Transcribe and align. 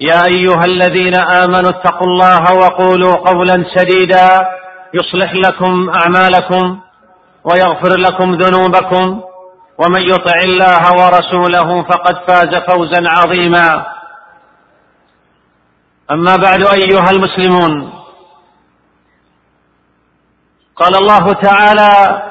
يا 0.00 0.22
أيها 0.26 0.64
الذين 0.64 1.14
آمنوا 1.20 1.70
اتقوا 1.70 2.06
الله 2.06 2.54
وقولوا 2.54 3.12
قولا 3.16 3.64
سديدا 3.74 4.28
يصلح 4.94 5.32
لكم 5.34 5.90
أعمالكم 5.90 6.80
ويغفر 7.44 7.98
لكم 7.98 8.34
ذنوبكم 8.34 9.22
ومن 9.78 10.02
يطع 10.02 10.38
الله 10.44 10.82
ورسوله 10.92 11.82
فقد 11.82 12.14
فاز 12.28 12.54
فوزا 12.54 13.02
عظيما. 13.08 13.86
أما 16.10 16.36
بعد 16.36 16.62
أيها 16.62 17.10
المسلمون 17.10 17.92
قال 20.76 20.96
الله 20.96 21.32
تعالى 21.32 22.22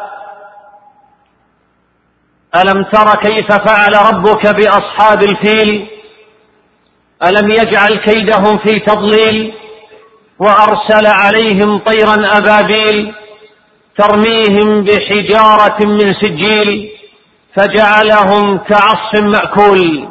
ألم 2.55 2.83
تر 2.83 3.15
كيف 3.21 3.47
فعل 3.47 4.13
ربك 4.13 4.47
بأصحاب 4.47 5.23
الفيل؟ 5.23 5.94
ألم 7.23 7.51
يجعل 7.51 7.95
كيدهم 7.95 8.57
في 8.57 8.79
تضليل 8.79 9.53
وأرسل 10.39 11.07
عليهم 11.07 11.79
طيرا 11.79 12.37
أبابيل 12.37 13.13
ترميهم 13.97 14.83
بحجارة 14.83 15.85
من 15.85 16.13
سجيل 16.13 16.89
فجعلهم 17.55 18.57
كعصف 18.57 19.21
مأكول. 19.21 20.09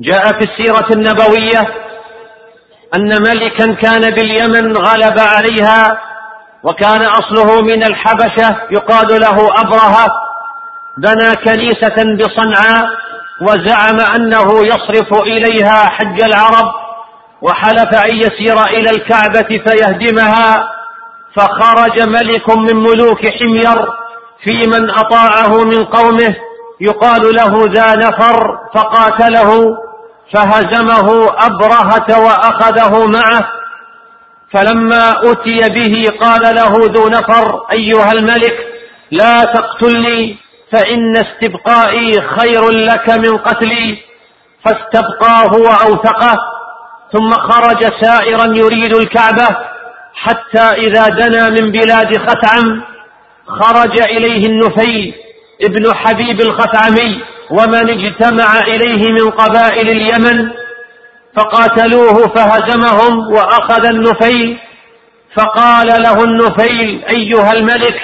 جاء 0.00 0.26
في 0.26 0.40
السيرة 0.40 0.88
النبوية 0.92 1.60
أن 2.96 3.22
ملكا 3.22 3.74
كان 3.74 4.14
باليمن 4.14 4.76
غلب 4.76 5.18
عليها 5.18 6.00
وكان 6.62 7.02
أصله 7.02 7.62
من 7.62 7.82
الحبشة 7.82 8.56
يقال 8.70 9.20
له 9.20 9.36
أبرهة 9.60 10.06
بنى 10.98 11.36
كنيسة 11.44 12.16
بصنعاء 12.16 12.90
وزعم 13.40 14.00
أنه 14.16 14.48
يصرف 14.66 15.22
إليها 15.22 15.86
حج 15.90 16.22
العرب 16.22 16.72
وحلف 17.42 17.94
أن 17.94 18.16
يسير 18.16 18.62
إلى 18.66 18.90
الكعبة 18.90 19.62
فيهدمها 19.66 20.70
فخرج 21.36 22.08
ملك 22.08 22.56
من 22.56 22.76
ملوك 22.76 23.28
حمير 23.28 23.92
في 24.44 24.66
من 24.66 24.90
أطاعه 24.90 25.64
من 25.64 25.84
قومه 25.84 26.36
يقال 26.80 27.22
له 27.34 27.64
ذا 27.72 27.96
نفر 27.96 28.58
فقاتله 28.74 29.76
فهزمه 30.34 31.28
أبرهة 31.38 32.20
وأخذه 32.24 33.06
معه 33.06 33.48
فلما 34.52 35.10
أتي 35.22 35.60
به 35.60 36.04
قال 36.20 36.54
له 36.54 36.72
ذو 36.72 37.08
نفر 37.08 37.66
أيها 37.72 38.12
الملك 38.12 38.56
لا 39.10 39.32
تقتلني 39.32 40.38
فإن 40.72 41.16
استبقائي 41.16 42.12
خير 42.12 42.70
لك 42.70 43.10
من 43.10 43.36
قتلي. 43.38 44.10
فاستبقاه 44.64 45.52
وأوثقه 45.52 46.36
ثم 47.12 47.30
خرج 47.30 47.84
سائرا 48.02 48.44
يريد 48.56 48.94
الكعبة 48.96 49.56
حتى 50.14 50.62
إذا 50.62 51.06
دنا 51.08 51.48
من 51.50 51.70
بلاد 51.70 52.18
خثعم 52.18 52.82
خرج 53.46 54.00
إليه 54.00 54.46
النفي 54.46 55.14
ابن 55.62 55.94
حبيب 55.94 56.40
الخثعمي 56.40 57.22
ومن 57.50 57.90
اجتمع 57.90 58.60
إليه 58.60 59.12
من 59.12 59.30
قبائل 59.30 59.88
اليمن 59.88 60.50
فقاتلوه 61.36 62.28
فهزمهم 62.34 63.32
وأخذ 63.32 63.86
النفيل 63.86 64.58
فقال 65.34 65.86
له 66.02 66.24
النفيل 66.24 67.04
أيها 67.04 67.52
الملك 67.52 68.00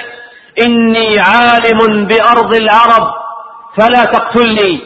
إني 0.65 1.19
عالم 1.19 2.07
بأرض 2.07 2.55
العرب 2.55 3.13
فلا 3.77 4.03
تقتلني. 4.03 4.81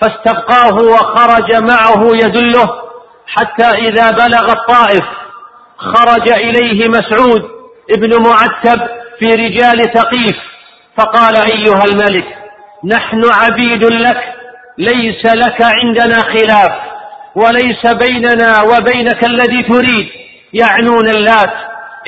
فاستبقاه 0.00 0.74
وخرج 0.74 1.56
معه 1.70 2.08
يدله 2.12 2.68
حتى 3.26 3.68
إذا 3.68 4.10
بلغ 4.10 4.52
الطائف 4.52 5.04
خرج 5.76 6.32
إليه 6.32 6.88
مسعود 6.88 7.42
ابن 7.90 8.22
معتب 8.22 8.80
في 9.18 9.26
رجال 9.26 9.92
ثقيف 9.94 10.36
فقال 10.96 11.36
أيها 11.36 11.84
الملك 11.84 12.24
نحن 12.84 13.22
عبيد 13.34 13.84
لك 13.84 14.34
ليس 14.78 15.26
لك 15.34 15.62
عندنا 15.62 16.20
خلاف 16.20 16.72
وليس 17.34 17.86
بيننا 17.86 18.62
وبينك 18.62 19.24
الذي 19.24 19.62
تريد. 19.62 20.08
يعنون 20.52 21.08
اللات 21.08 21.52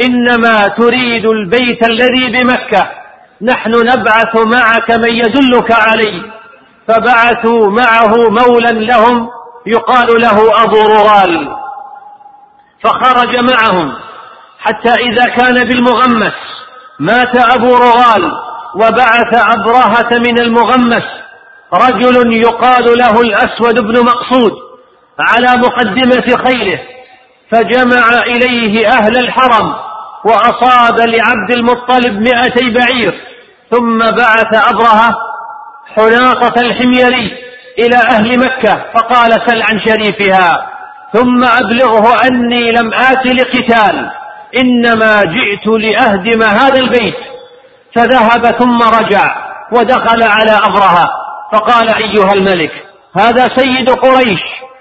إنما 0.05 0.57
تريد 0.79 1.27
البيت 1.27 1.89
الذي 1.89 2.31
بمكة. 2.31 3.02
نحن 3.43 3.71
نبعث 3.71 4.37
معك 4.37 4.91
من 4.91 5.15
يدلك 5.15 5.73
عليه 5.89 6.23
فبعثوا 6.89 7.71
معه 7.71 8.15
مولا 8.29 8.71
لهم 8.71 9.29
يقال 9.67 10.23
له 10.23 10.63
أبو 10.65 10.83
رغال 10.83 11.57
فخرج 12.85 13.37
معهم 13.37 13.93
حتى 14.59 14.93
إذا 14.95 15.25
كان 15.25 15.55
بالمغمس. 15.69 16.33
مات 17.01 17.57
أبو 17.57 17.77
رغال 17.77 18.33
وبعث 18.75 19.35
أبرهة 19.35 20.19
من 20.27 20.41
المغمس. 20.41 21.05
رجل 21.75 22.33
يقال 22.33 22.85
له 22.85 23.21
الأسود 23.21 23.81
بن 23.81 24.05
مقصود 24.05 24.53
على 25.21 25.59
مقدمة 25.59 26.45
خيله 26.45 26.81
فجمع 27.51 28.19
إليه 28.27 28.89
أهل 28.89 29.17
الحرم 29.17 29.75
وأصاب 30.25 31.01
لعبد 31.01 31.51
المطلب 31.57 32.21
مئتي 32.21 32.71
بعير. 32.71 33.32
ثم 33.73 33.99
بعث 33.99 34.69
أبرهة 34.69 35.13
حناطة 35.97 36.61
الحميري 36.61 37.33
إلى 37.79 37.97
أهل 37.97 38.39
مكة 38.39 38.85
فقال 38.95 39.33
سل 39.33 39.63
عن 39.63 39.81
شريفها 39.81 40.67
ثم 41.13 41.45
أبلغه 41.45 42.17
أني 42.27 42.73
لم 42.73 42.95
آت 42.95 43.27
لقتال 43.27 44.11
إنما 44.63 45.23
جئت 45.23 45.67
لأهدم 45.67 46.43
هذا 46.43 46.81
البيت 46.81 47.17
فذهب 47.95 48.47
ثم 48.47 48.83
رجع 48.83 49.37
ودخل 49.73 50.23
على 50.23 50.53
أبرهة 50.53 51.09
فقال 51.53 51.89
أيها 51.89 52.33
الملك 52.33 52.73
هذا 53.17 53.49
سيد 53.57 53.91
قريش 53.91 54.41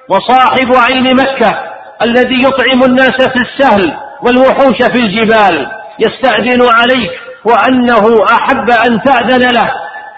وصاحب 0.09 0.75
عين 0.75 1.15
مكة 1.15 1.63
الذي 2.01 2.39
يطعم 2.43 2.83
الناس 2.83 3.15
في 3.15 3.39
السهل 3.41 3.93
والوحوش 4.21 4.77
في 4.77 4.99
الجبال 4.99 5.67
يستأذن 5.99 6.67
عليك 6.69 7.30
وأنه 7.45 8.25
أحب 8.35 8.69
أن 8.71 9.01
تأذن 9.01 9.51
له 9.53 9.71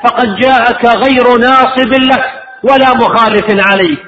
فقد 0.03 0.35
جاءك 0.35 0.85
غير 0.85 1.37
ناصب 1.37 1.93
لك 1.93 2.23
ولا 2.63 2.93
مخالف 2.95 3.67
عليك 3.67 3.99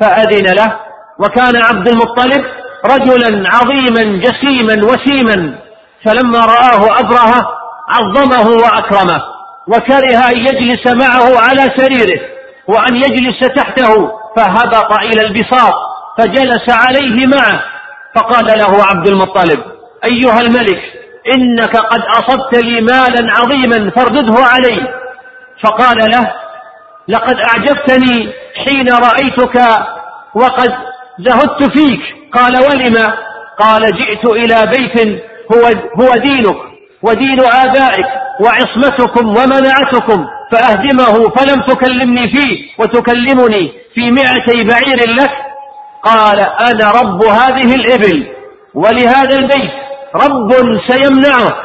فأذن 0.00 0.54
له 0.54 0.76
وكان 1.18 1.62
عبد 1.62 1.88
المطلب 1.88 2.44
رجلا 2.84 3.48
عظيما 3.54 4.22
جسيما 4.22 4.86
وسيما 4.86 5.54
فلما 6.04 6.38
رآه 6.38 7.00
أبرهة 7.00 7.46
عظمه 7.88 8.50
وأكرمه 8.50 9.22
وكره 9.68 10.30
أن 10.30 10.36
يجلس 10.36 10.86
معه 10.86 11.40
على 11.40 11.72
سريره 11.76 12.20
وأن 12.68 12.96
يجلس 12.96 13.40
تحته 13.56 14.12
فهبط 14.36 14.92
إلى 14.92 15.26
البساط 15.26 15.74
فجلس 16.18 16.70
عليه 16.70 17.26
معه. 17.26 17.62
فقال 18.14 18.46
له 18.46 18.84
عبد 18.84 19.08
المطلب 19.08 19.60
أيها 20.04 20.40
الملك 20.40 20.82
إنك 21.36 21.76
قد 21.76 22.00
أصبت 22.00 22.64
لي 22.64 22.80
مالا 22.80 23.32
عظيما 23.32 23.90
فاردده 23.90 24.34
علي. 24.44 24.88
فقال 25.62 25.96
له 26.10 26.32
لقد 27.08 27.36
أعجبتني 27.48 28.32
حين 28.64 28.88
رأيتك 28.88 29.60
وقد 30.34 30.74
زهدت 31.18 31.78
فيك. 31.78 32.00
قال 32.32 32.52
ولم؟ 32.52 33.12
قال 33.58 33.86
جئت 33.86 34.26
إلى 34.26 34.66
بيت 34.66 35.22
هو, 35.52 35.62
هو 36.00 36.10
دينك 36.12 36.56
ودين 37.02 37.40
آبائك 37.40 38.06
وعصمتكم 38.40 39.28
ومنعتكم 39.28 40.26
فأهدمه 40.52 41.30
فلم 41.30 41.62
تكلمني 41.62 42.28
فيه 42.28 42.68
وتكلمني 42.78 43.72
في 43.94 44.10
مئتي 44.10 44.64
بعير 44.64 45.10
لك. 45.10 45.30
قال 46.02 46.40
أنا 46.40 46.90
رب 46.90 47.24
هذه 47.24 47.74
الإبل 47.74 48.26
ولهذا 48.74 49.38
البيت. 49.38 49.70
رب 50.14 50.52
سيمنعه. 50.88 51.56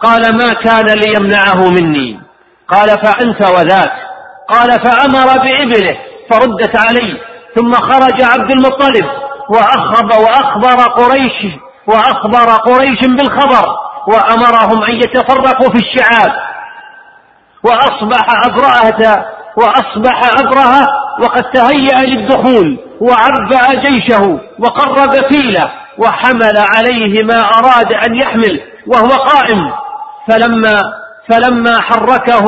قال 0.00 0.36
ما 0.36 0.54
كان 0.54 0.86
ليمنعه 0.86 1.70
مني. 1.70 2.20
قال 2.68 2.88
فأنت 2.88 3.50
وذاك. 3.50 3.92
قال 4.48 4.70
فأمر 4.70 5.38
بإبله 5.38 5.98
فردت 6.30 6.76
عليه. 6.76 7.14
ثم 7.56 7.72
خرج 7.72 8.22
عبد 8.22 8.50
المطلب 8.50 9.06
وأخب 9.48 10.10
وأخبر 10.20 10.92
قريش 10.92 11.54
وأخبر 11.86 12.52
قريش 12.56 13.00
بالخبر. 13.00 13.76
وأمرهم 14.06 14.84
أن 14.84 14.94
يتفرقوا 14.94 15.70
في 15.70 15.78
الشعاب. 15.78 16.32
وأصبح 17.64 18.46
أبرهة 18.46 19.26
وأصبح 19.56 20.20
أبرهة 20.40 20.86
وقد 21.22 21.42
تهيأ 21.42 22.06
للدخول 22.06 22.78
وعبأ 23.00 23.80
جيشه 23.80 24.40
وقرب 24.58 25.32
فيله. 25.32 25.81
وحمل 25.98 26.64
عليه 26.76 27.22
ما 27.24 27.40
أراد 27.40 27.92
أن 27.92 28.14
يحمل 28.14 28.60
وهو 28.86 29.08
قائم. 29.08 29.72
فلما 30.28 30.74
فلما 31.30 31.80
حركه 31.80 32.44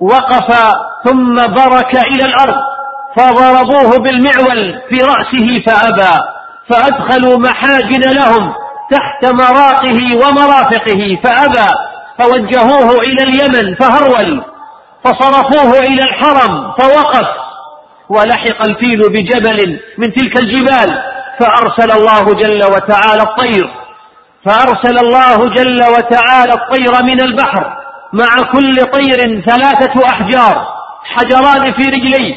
وقف 0.00 0.74
ثم 1.04 1.34
برك 1.34 1.96
إلى 1.96 2.24
الأرض 2.24 2.54
فضربوه 3.16 3.98
بالمعول 3.98 4.80
في 4.88 4.96
رأسه 5.02 5.62
فأبى 5.66 6.18
فأدخلوا 6.68 7.38
محاجن 7.38 8.00
لهم 8.00 8.52
تحت 8.90 9.32
مراقه 9.32 10.16
ومرافقه 10.16 11.18
فأبى 11.24 11.70
فوجهوه 12.18 13.00
إلى 13.00 13.22
اليمن 13.22 13.74
فهرول 13.74 14.42
فصرفوه 15.04 15.78
إلى 15.78 16.02
الحرم 16.02 16.72
فوقف 16.72 17.26
ولحق 18.08 18.66
الفيل 18.66 19.00
بجبل 19.00 19.80
من 19.98 20.12
تلك 20.12 20.38
الجبال. 20.38 21.02
فأرسل 21.40 22.00
الله 22.00 22.22
جل 22.22 22.64
وتعالى 22.64 23.22
الطير. 23.22 23.70
فأرسل 24.44 24.98
الله 24.98 25.48
جل 25.54 25.82
وتعالى 25.82 26.52
الطير 26.52 27.02
من 27.02 27.22
البحر 27.22 27.76
مع 28.12 28.52
كل 28.52 28.72
طير 28.92 29.40
ثلاثة 29.40 30.06
أحجار 30.10 30.66
حجران 31.04 31.72
في 31.72 31.82
رجليه 31.82 32.36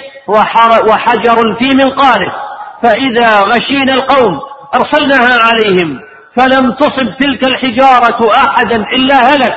وحجر 0.90 1.56
في 1.60 1.70
منقاره 1.76 2.36
فإذا 2.84 3.40
غشينا 3.42 3.94
القوم 3.94 4.40
أرسلناها 4.76 5.38
عليهم 5.42 6.00
فلم 6.36 6.72
تصب 6.72 7.18
تلك 7.20 7.48
الحجارة 7.48 8.32
أحدا 8.38 8.76
إلا 8.76 9.16
هلك. 9.16 9.56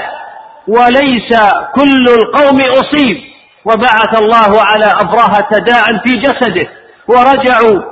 وليس 0.69 1.41
كل 1.75 2.05
القوم 2.09 2.61
أصيب. 2.61 3.17
وبعث 3.65 4.21
الله 4.21 4.63
على 4.63 4.87
أبرهة 4.87 5.59
داء 5.67 5.85
في 6.05 6.17
جسده. 6.17 6.69
ورجعوا 7.09 7.83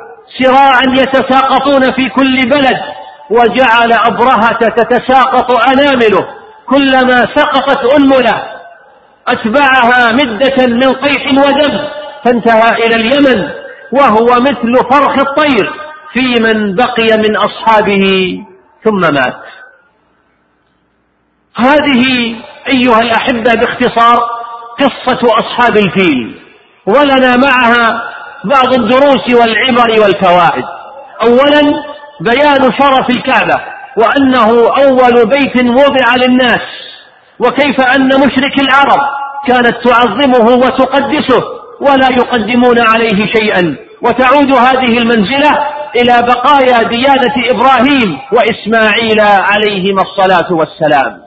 سراعا 0.43 0.83
يتساقطون 0.93 1.93
في 1.93 2.09
كل 2.09 2.37
بلد 2.51 2.79
وجعل 3.31 3.93
أبرهة 3.93 4.59
تتساقط 4.59 5.69
أنامله. 5.69 6.29
كلما 6.67 7.29
سقطت 7.37 7.95
أنملة 7.95 8.43
أتبعها 9.29 10.13
مدة 10.13 10.67
من 10.67 10.93
قيح 10.93 11.27
ودم 11.33 11.89
فانتهى 12.25 12.87
إلى 12.87 12.95
اليمن 12.95 13.51
وهو 13.93 14.27
مثل 14.41 14.75
فرخ 14.91 15.19
الطير 15.19 15.73
في 16.13 16.43
من 16.43 16.75
بقي 16.75 17.19
من 17.19 17.37
أصحابه 17.37 18.05
ثم 18.85 19.01
مات. 19.01 19.43
هذه 21.57 22.37
أيها 22.69 23.01
الأحبة 23.01 23.55
باختصار 23.55 24.17
قصة 24.79 25.21
أصحاب 25.39 25.77
الفيل 25.77 26.41
ولنا 26.87 27.37
معها 27.37 28.03
بعض 28.45 28.75
الدروس 28.75 29.35
والعبر 29.35 30.01
والفوائد. 30.03 30.65
أولا 31.27 31.63
بيان 32.21 32.73
شرف 32.79 33.11
الكعبة 33.11 33.61
وأنه 33.97 34.49
أول 34.83 35.29
بيت 35.29 35.65
وضع 35.65 36.15
للناس. 36.17 36.61
وكيف 37.41 37.81
أن 37.81 38.09
مشرك 38.09 38.61
العرب 38.61 39.01
كانت 39.47 39.77
تعظمه 39.85 40.57
وتقدسه 40.57 41.43
ولا 41.81 42.09
يقدمون 42.11 42.77
عليه 42.89 43.27
شيئا. 43.27 43.77
وتعود 44.03 44.53
هذه 44.53 44.99
المنزلة 44.99 45.51
إلى 45.97 46.23
بقايا 46.23 46.83
ديانة 46.83 47.51
إبراهيم 47.51 48.19
وإسماعيل 48.33 49.21
عليهما 49.21 50.03
الصلاة 50.03 50.53
والسلام. 50.53 51.23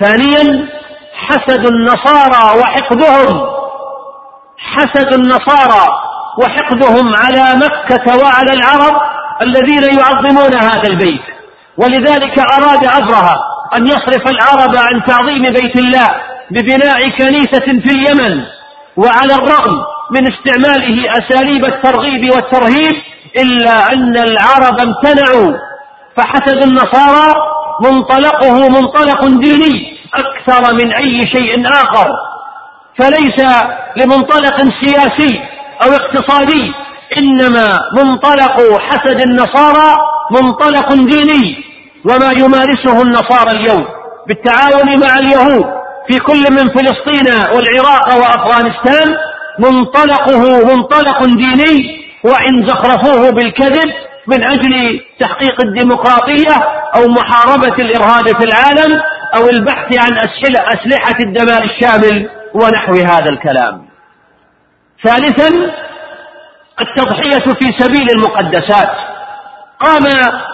ثانيا 0.00 0.68
حسد 1.14 1.66
النصارى 1.66 2.60
وحقدهم. 2.60 3.50
حسد 4.58 5.12
النصارى 5.12 6.07
وحقدهم 6.40 7.12
على 7.16 7.44
مكة 7.64 8.16
وعلى 8.22 8.52
العرب 8.52 9.00
الذين 9.42 9.98
يعظمون 9.98 10.54
هذا 10.54 10.88
البيت. 10.88 11.20
ولذلك 11.78 12.38
أراد 12.38 12.84
أبرهة 12.84 13.34
أن 13.76 13.86
يصرف 13.86 14.28
العرب 14.28 14.76
عن 14.76 15.04
تعظيم 15.06 15.42
بيت 15.42 15.76
الله 15.76 16.08
ببناء 16.50 17.08
كنيسة 17.08 17.66
في 17.84 17.90
اليمن. 17.90 18.44
وعلى 18.96 19.34
الرغم 19.34 19.74
من 20.10 20.32
استعماله 20.32 21.12
أساليب 21.18 21.64
الترغيب 21.64 22.30
والترهيب 22.34 22.96
إلا 23.36 23.92
أن 23.92 24.16
العرب 24.16 24.80
امتنعوا. 24.80 25.52
فحسد 26.16 26.62
النصارى 26.62 27.34
منطلقه 27.80 28.68
منطلق 28.68 29.24
ديني 29.24 29.98
أكثر 30.14 30.74
من 30.74 30.92
أي 30.92 31.26
شيء 31.26 31.70
آخر. 31.70 32.08
فليس 32.98 33.38
لمنطلق 33.96 34.56
سياسي 34.80 35.47
أو 35.82 35.92
اقتصادي 35.92 36.72
إنما 37.16 37.78
منطلق 37.96 38.80
حسد 38.80 39.20
النصارى 39.20 39.96
منطلق 40.30 40.94
ديني 40.94 41.64
وما 42.04 42.32
يمارسه 42.32 43.02
النصارى 43.02 43.50
اليوم 43.50 43.86
بالتعاون 44.28 45.00
مع 45.00 45.18
اليهود 45.18 45.66
في 46.08 46.18
كل 46.18 46.42
من 46.50 46.68
فلسطين 46.68 47.34
والعراق 47.54 48.16
وأفغانستان 48.16 49.16
منطلقه 49.58 50.74
منطلق 50.76 51.24
ديني 51.24 51.98
وإن 52.24 52.66
زخرفوه 52.68 53.30
بالكذب 53.30 53.92
من 54.26 54.44
أجل 54.44 55.00
تحقيق 55.20 55.64
الديمقراطية 55.64 56.54
أو 56.96 57.08
محاربة 57.08 57.74
الإرهاب 57.78 58.26
في 58.26 58.44
العالم 58.44 59.02
أو 59.36 59.48
البحث 59.48 59.98
عن 59.98 60.18
أسلحة 60.68 61.18
الدمار 61.24 61.62
الشامل 61.64 62.28
ونحو 62.54 62.92
هذا 62.92 63.30
الكلام. 63.30 63.87
ثالثا 65.04 65.72
التضحية 66.80 67.52
في 67.54 67.72
سبيل 67.78 68.06
المقدسات. 68.16 68.90
قام 69.80 70.02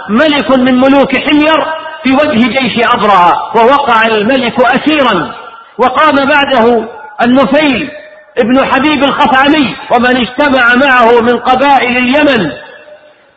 ملك 0.09 0.59
من 0.59 0.81
ملوك 0.81 1.19
حمير 1.19 1.65
في 2.05 2.13
وجه 2.13 2.49
جيش 2.49 2.87
أبرهة 2.95 3.57
ووقع 3.57 4.07
الملك 4.07 4.55
أسيرا. 4.61 5.35
وقام 5.79 6.15
بعده 6.15 6.89
النفيل 7.25 7.91
ابن 8.39 8.65
حبيب 8.73 9.05
الخثعمي 9.05 9.77
ومن 9.95 10.17
اجتمع 10.17 10.75
معه 10.75 11.21
من 11.21 11.39
قبائل 11.39 11.97
اليمن. 11.97 12.53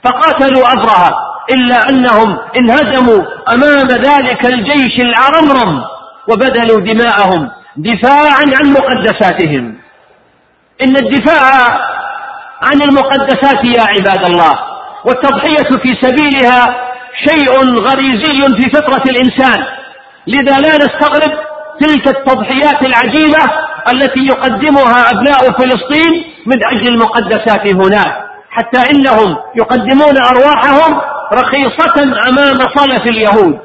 فقاتلوا 0.03 0.73
أبرهة 0.73 1.11
إلا 1.51 1.89
أنهم 1.89 2.37
انهزموا 2.57 3.23
أمام 3.53 3.87
ذلك 3.87 4.45
الجيش 4.45 4.99
العرمرم 4.99 5.83
وبذلوا 6.29 6.79
دماءهم 6.79 7.49
دفاعا 7.77 8.45
عن 8.59 8.73
مقدساتهم. 8.73 9.77
إن 10.81 10.95
الدفاع 10.97 11.41
عن 12.61 12.81
المقدسات 12.81 13.65
يا 13.65 13.81
عباد 13.81 14.29
الله 14.29 14.59
والتضحية 15.05 15.77
في 15.83 15.97
سبيلها 16.01 16.87
شيء 17.27 17.79
غريزي 17.79 18.41
في 18.61 18.69
فطرة 18.69 19.03
الإنسان. 19.09 19.65
لذا 20.27 20.57
لا 20.57 20.77
نستغرب 20.77 21.37
تلك 21.81 22.07
التضحيات 22.07 22.81
العجيبة 22.81 23.43
التي 23.93 24.25
يقدمها 24.25 25.11
أبناء 25.11 25.51
فلسطين 25.59 26.23
من 26.45 26.67
أجل 26.71 26.87
المقدسات 26.87 27.67
هناك. 27.67 28.23
حتى 28.49 28.91
إنهم 28.91 29.37
يقدمون 29.55 30.17
أرواحهم 30.23 31.01
رخيصة 31.33 32.03
أمام 32.29 32.57
صلف 32.75 33.01
اليهود. 33.07 33.59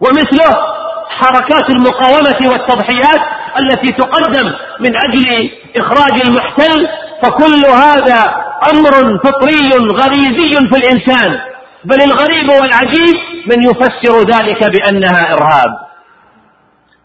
ومثله 0.00 0.74
حركات 1.08 1.70
المقاومة 1.70 2.52
والتضحيات 2.52 3.20
التي 3.58 3.92
تقدم 3.92 4.52
من 4.80 4.96
أجل 4.96 5.50
إخراج 5.76 6.20
المحتل 6.26 6.88
فكل 7.22 7.66
هذا 7.66 8.44
أمر 8.72 9.18
فطري 9.24 9.70
غريزي 9.92 10.68
في 10.68 10.76
الإنسان. 10.76 11.40
بل 11.84 12.02
الغريب 12.02 12.48
والعجيب 12.48 13.16
من 13.46 13.62
يفسر 13.62 14.18
ذلك 14.18 14.64
بأنها 14.64 15.32
إرهاب. 15.32 15.70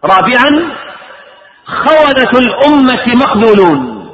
رابعا 0.05 0.71
خونة 1.65 2.31
الأمة 2.39 3.15
مخذولون. 3.15 4.09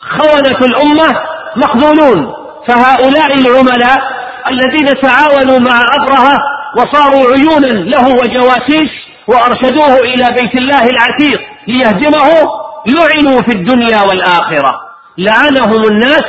خونة 0.00 0.58
الأمة 0.66 1.20
مخذولون. 1.56 2.32
فهؤلاء 2.68 3.34
العملاء 3.34 4.16
الذين 4.50 4.86
تعاونوا 5.02 5.58
مع 5.58 5.80
أبرهة 6.00 6.38
وصاروا 6.76 7.32
عيونا 7.32 7.66
له 7.66 8.08
وجواسيس 8.08 8.90
وأرشدوه 9.26 9.98
إلى 9.98 10.26
بيت 10.40 10.54
الله 10.54 10.84
العتيق 10.84 11.40
ليهدمه 11.68 12.65
لعنوا 12.86 13.42
في 13.42 13.52
الدنيا 13.52 14.02
والآخرة. 14.02 14.80
لعنهم 15.18 15.84
الناس 15.84 16.24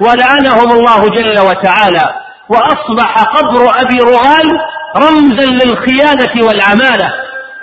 ولعنهم 0.00 0.72
الله 0.72 1.08
جل 1.08 1.40
وتعالى. 1.40 2.14
وأصبح 2.48 3.22
قبر 3.22 3.80
أبي 3.80 3.98
رغال 3.98 4.60
رمزا 4.96 5.46
للخيانة 5.46 6.46
والعمالة. 6.46 7.12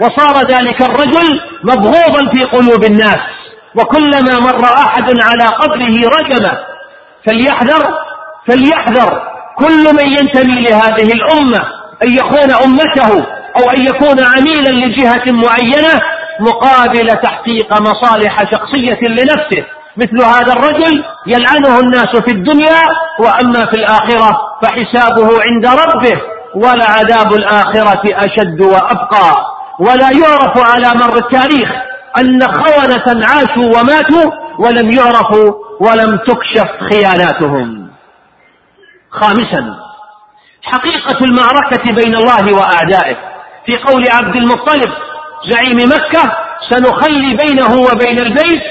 وصار 0.02 0.48
ذلك 0.48 0.82
الرجل 0.82 1.42
مبغوضا 1.64 2.32
في 2.34 2.44
قلوب 2.44 2.84
الناس. 2.84 3.20
وكلما 3.76 4.40
مر 4.40 4.66
أحد 4.66 5.14
على 5.24 5.44
قبره 5.44 6.10
رجمه. 6.20 6.58
فليحذر 7.26 7.94
فليحذر 8.48 9.22
كل 9.58 9.84
من 9.94 10.08
ينتمي 10.08 10.62
لهذه 10.62 11.14
الأمة. 11.14 11.66
أن 12.04 12.12
يخون 12.12 12.52
أمته 12.52 13.26
أو 13.60 13.72
أن 13.72 13.86
يكون 13.86 14.18
عميلا 14.26 14.86
لجهة 14.86 15.24
معينة. 15.32 16.02
مقابل 16.40 17.08
تحقيق 17.08 17.82
مصالح 17.82 18.52
شخصية 18.52 19.00
لنفسه. 19.10 19.66
مثل 19.98 20.26
هذا 20.26 20.54
الرجل 20.54 21.04
يلعنه 21.28 21.80
الناس 21.80 22.16
في 22.16 22.32
الدنيا 22.32 22.82
وأما 23.20 23.66
في 23.66 23.74
الآخرة 23.74 24.38
فحسابه 24.62 25.30
عند 25.42 25.66
ربه 25.66 26.22
ولعذاب 26.56 27.34
الآخرة 27.34 28.02
أشد 28.06 28.62
وأبقى. 28.62 29.32
ولا 29.80 30.10
يعرف 30.12 30.58
على 30.58 30.88
مر 31.00 31.18
التاريخ 31.18 31.70
أن 32.20 32.42
خونة 32.42 33.26
عاشوا 33.26 33.80
وماتوا 33.80 34.32
ولم 34.60 34.92
يعرفوا 34.92 35.54
ولم 35.80 36.18
تكشف 36.18 36.68
خياناتهم. 36.92 37.90
خامسا 39.12 39.76
حقيقة 40.64 41.26
المعركة 41.26 41.94
بين 41.96 42.16
الله 42.16 42.56
وأعدائه. 42.56 43.16
في 43.66 43.78
قول 43.78 44.06
عبد 44.12 44.36
المطلب 44.36 44.94
زعيم 45.46 45.78
مكة 45.78 46.34
سنخلي 46.70 47.38
بينه 47.38 47.76
وبين 47.76 48.20
البيت 48.20 48.64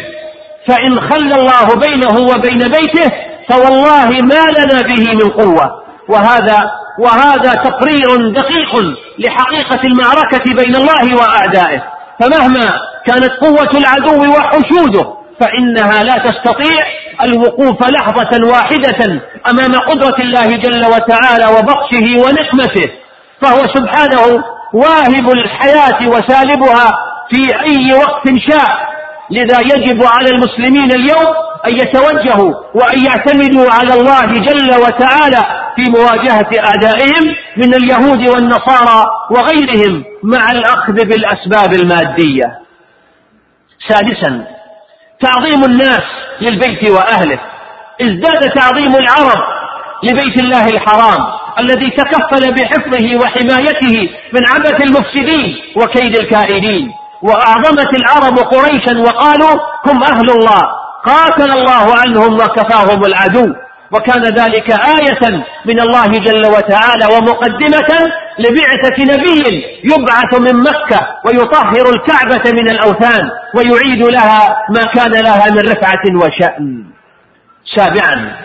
فإن 0.68 1.00
خلى 1.00 1.34
الله 1.34 1.74
بينه 1.74 2.20
وبين 2.20 2.58
بيته 2.58 3.12
فوالله 3.48 4.08
ما 4.10 4.46
لنا 4.58 4.82
به 4.82 5.14
من 5.14 5.30
قوة. 5.30 5.82
وهذا 6.08 6.70
وهذا 6.98 7.52
تقرير 7.52 8.30
دقيق 8.30 8.74
لحقيقة 9.18 9.80
المعركة 9.84 10.54
بين 10.54 10.76
الله 10.76 11.16
وأعدائه. 11.16 11.82
فمهما 12.20 12.80
كانت 13.06 13.30
قوة 13.40 13.70
العدو 13.78 14.32
وحشوده 14.32 15.16
فإنها 15.40 16.04
لا 16.04 16.30
تستطيع 16.30 16.84
الوقوف 17.22 17.90
لحظة 17.90 18.52
واحدة 18.52 19.20
أمام 19.50 19.80
قدرة 19.88 20.16
الله 20.20 20.56
جل 20.56 20.86
وتعالى 20.86 21.46
وبطشه 21.46 22.24
ونقمته 22.24 22.90
فهو 23.40 23.66
سبحانه 23.74 24.44
واهب 24.82 25.26
الحياة 25.34 26.08
وسالبها 26.08 26.88
في 27.30 27.42
أي 27.60 27.98
وقت 27.98 28.24
شاء 28.50 28.96
لذا 29.30 29.58
يجب 29.60 30.02
على 30.04 30.28
المسلمين 30.30 30.90
اليوم 30.92 31.34
أن 31.66 31.74
يتوجهوا 31.74 32.54
وأن 32.74 33.04
يعتمدوا 33.06 33.66
على 33.72 33.94
الله 34.00 34.20
جل 34.20 34.70
وتعالى 34.84 35.42
في 35.76 35.90
مواجهة 35.90 36.50
أعدائهم 36.64 37.34
من 37.56 37.74
اليهود 37.74 38.28
والنصارى 38.28 39.04
وغيرهم 39.30 40.04
مع 40.22 40.50
الأخذ 40.50 40.94
بالأسباب 40.94 41.72
المادية. 41.82 42.58
سادسا 43.88 44.46
تعظيم 45.20 45.64
الناس 45.64 46.02
للبيت 46.40 46.90
وأهله. 46.90 47.40
ازداد 48.02 48.50
تعظيم 48.50 48.92
العرب 48.96 49.42
لبيت 50.02 50.40
الله 50.40 50.64
الحرام. 50.64 51.45
الذي 51.58 51.90
تكفل 51.90 52.54
بحفظه 52.54 53.16
وحمايته 53.16 54.10
من 54.32 54.40
عبث 54.54 54.82
المفسدين 54.82 55.56
وكيد 55.76 56.18
الكائدين. 56.20 56.90
وأعظمت 57.22 57.94
العرب 58.00 58.38
قريشا 58.38 58.98
وقالوا 58.98 59.54
هم 59.86 60.02
أهل 60.02 60.30
الله. 60.30 60.62
قاتل 61.04 61.58
الله 61.58 61.94
عنهم 61.98 62.34
وكفاهم 62.34 63.04
العدو. 63.04 63.54
وكان 63.92 64.22
ذلك 64.22 64.70
آية 64.70 65.44
من 65.64 65.80
الله 65.80 66.06
جل 66.06 66.46
وتعالى 66.46 67.06
ومقدمة 67.14 67.90
لبعثة 68.38 68.98
نبي 68.98 69.64
يبعث 69.84 70.40
من 70.40 70.60
مكة 70.60 71.06
ويطهر 71.24 71.90
الكعبة 71.94 72.50
من 72.52 72.70
الأوثان 72.70 73.30
ويعيد 73.54 74.02
لها 74.02 74.56
ما 74.70 74.82
كان 74.94 75.22
لها 75.22 75.50
من 75.50 75.58
رفعة 75.58 76.24
وشأن. 76.24 76.84
سابعا 77.76 78.36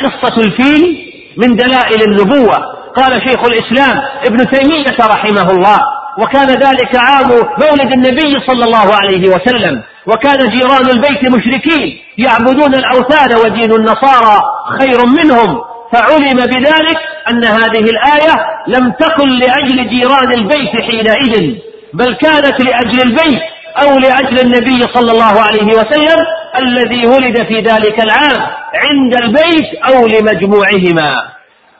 قصة 0.00 0.36
الفيل 0.42 1.13
من 1.36 1.56
دلائل 1.56 2.02
النبوة. 2.08 2.56
قال 2.96 3.22
شيخ 3.22 3.40
الإسلام 3.44 4.02
ابن 4.26 4.50
تيمية 4.50 4.96
رحمه 5.00 5.50
الله 5.50 5.78
وكان 6.18 6.46
ذلك 6.46 6.96
عام 6.96 7.28
مولد 7.30 7.92
النبي 7.92 8.40
صلى 8.46 8.64
الله 8.64 8.94
عليه 8.94 9.28
وسلم 9.28 9.82
وكان 10.06 10.48
جيران 10.48 10.90
البيت 10.90 11.34
مشركين 11.36 11.98
يعبدون 12.18 12.74
الأوثان 12.74 13.36
ودين 13.36 13.72
النصارى 13.72 14.40
خير 14.80 14.98
منهم. 15.06 15.60
فعلم 15.92 16.36
بذلك 16.36 16.98
أن 17.30 17.44
هذه 17.44 17.84
الآية 17.94 18.34
لم 18.68 18.90
تكن 18.90 19.28
لأجل 19.28 19.88
جيران 19.88 20.32
البيت 20.32 20.82
حينئذ 20.82 21.54
بل 21.94 22.14
كانت 22.14 22.60
لأجل 22.60 23.02
البيت 23.02 23.42
أو 23.82 23.98
لأجل 23.98 24.40
النبي 24.40 24.82
صلى 24.94 25.12
الله 25.12 25.40
عليه 25.40 25.66
وسلم 25.66 26.16
الذي 26.58 27.06
ولد 27.06 27.42
في 27.42 27.54
ذلك 27.54 28.00
العام. 28.00 28.50
عند 28.74 29.22
البيت 29.22 29.68
أو 29.88 30.06
لمجموعهما. 30.06 31.22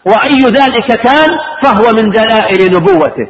وأي 0.07 0.39
ذلك 0.47 0.87
كان 0.87 1.39
فهو 1.63 1.93
من 1.93 2.11
دلائل 2.11 2.75
نبوته. 2.77 3.29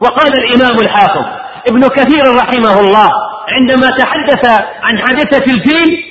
وقال 0.00 0.32
الإمام 0.38 0.76
الحافظ 0.80 1.24
ابن 1.70 1.88
كثير 1.88 2.34
رحمه 2.34 2.80
الله 2.80 3.08
عندما 3.48 3.88
تحدث 3.98 4.50
عن 4.82 4.98
حادثة 4.98 5.52
الفيل 5.52 6.04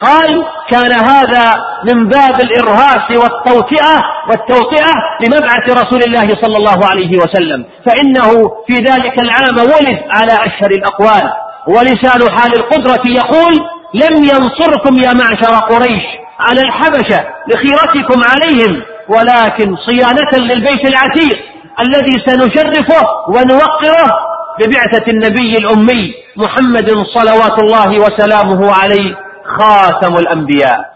قال 0.00 0.44
كان 0.70 0.92
هذا 0.92 1.64
من 1.84 2.08
باب 2.08 2.40
الإرهاس 2.40 3.10
والتوطئة 3.10 3.96
والتوطئة 4.28 4.92
لمبعث 5.20 5.84
رسول 5.84 6.02
الله 6.06 6.28
صلى 6.42 6.56
الله 6.56 6.86
عليه 6.90 7.16
وسلم. 7.16 7.64
فإنه 7.86 8.30
في 8.66 8.74
ذلك 8.74 9.18
العام 9.22 9.58
ولد 9.58 9.98
على 10.10 10.32
أشهر 10.32 10.70
الأقوال. 10.70 11.32
ولسان 11.68 12.38
حال 12.38 12.52
القدرة 12.58 13.02
يقول 13.06 13.79
لم 13.94 14.16
ينصركم 14.24 14.98
يا 14.98 15.12
معشر 15.12 15.54
قريش 15.54 16.02
على 16.40 16.60
الحبشة 16.60 17.26
لخيرتكم 17.48 18.20
عليهم 18.30 18.82
ولكن 19.08 19.76
صيانة 19.76 20.46
للبيت 20.54 20.88
العتيق 20.88 21.38
الذي 21.80 22.22
سنشرفه 22.26 23.02
ونوقره 23.28 24.10
ببعثة 24.58 25.10
النبي 25.12 25.54
الأمي 25.54 26.14
محمد 26.36 26.90
صلوات 26.90 27.62
الله 27.62 27.98
وسلامه 27.98 28.72
عليه 28.74 29.14
خاتم 29.58 30.14
الأنبياء. 30.16 30.90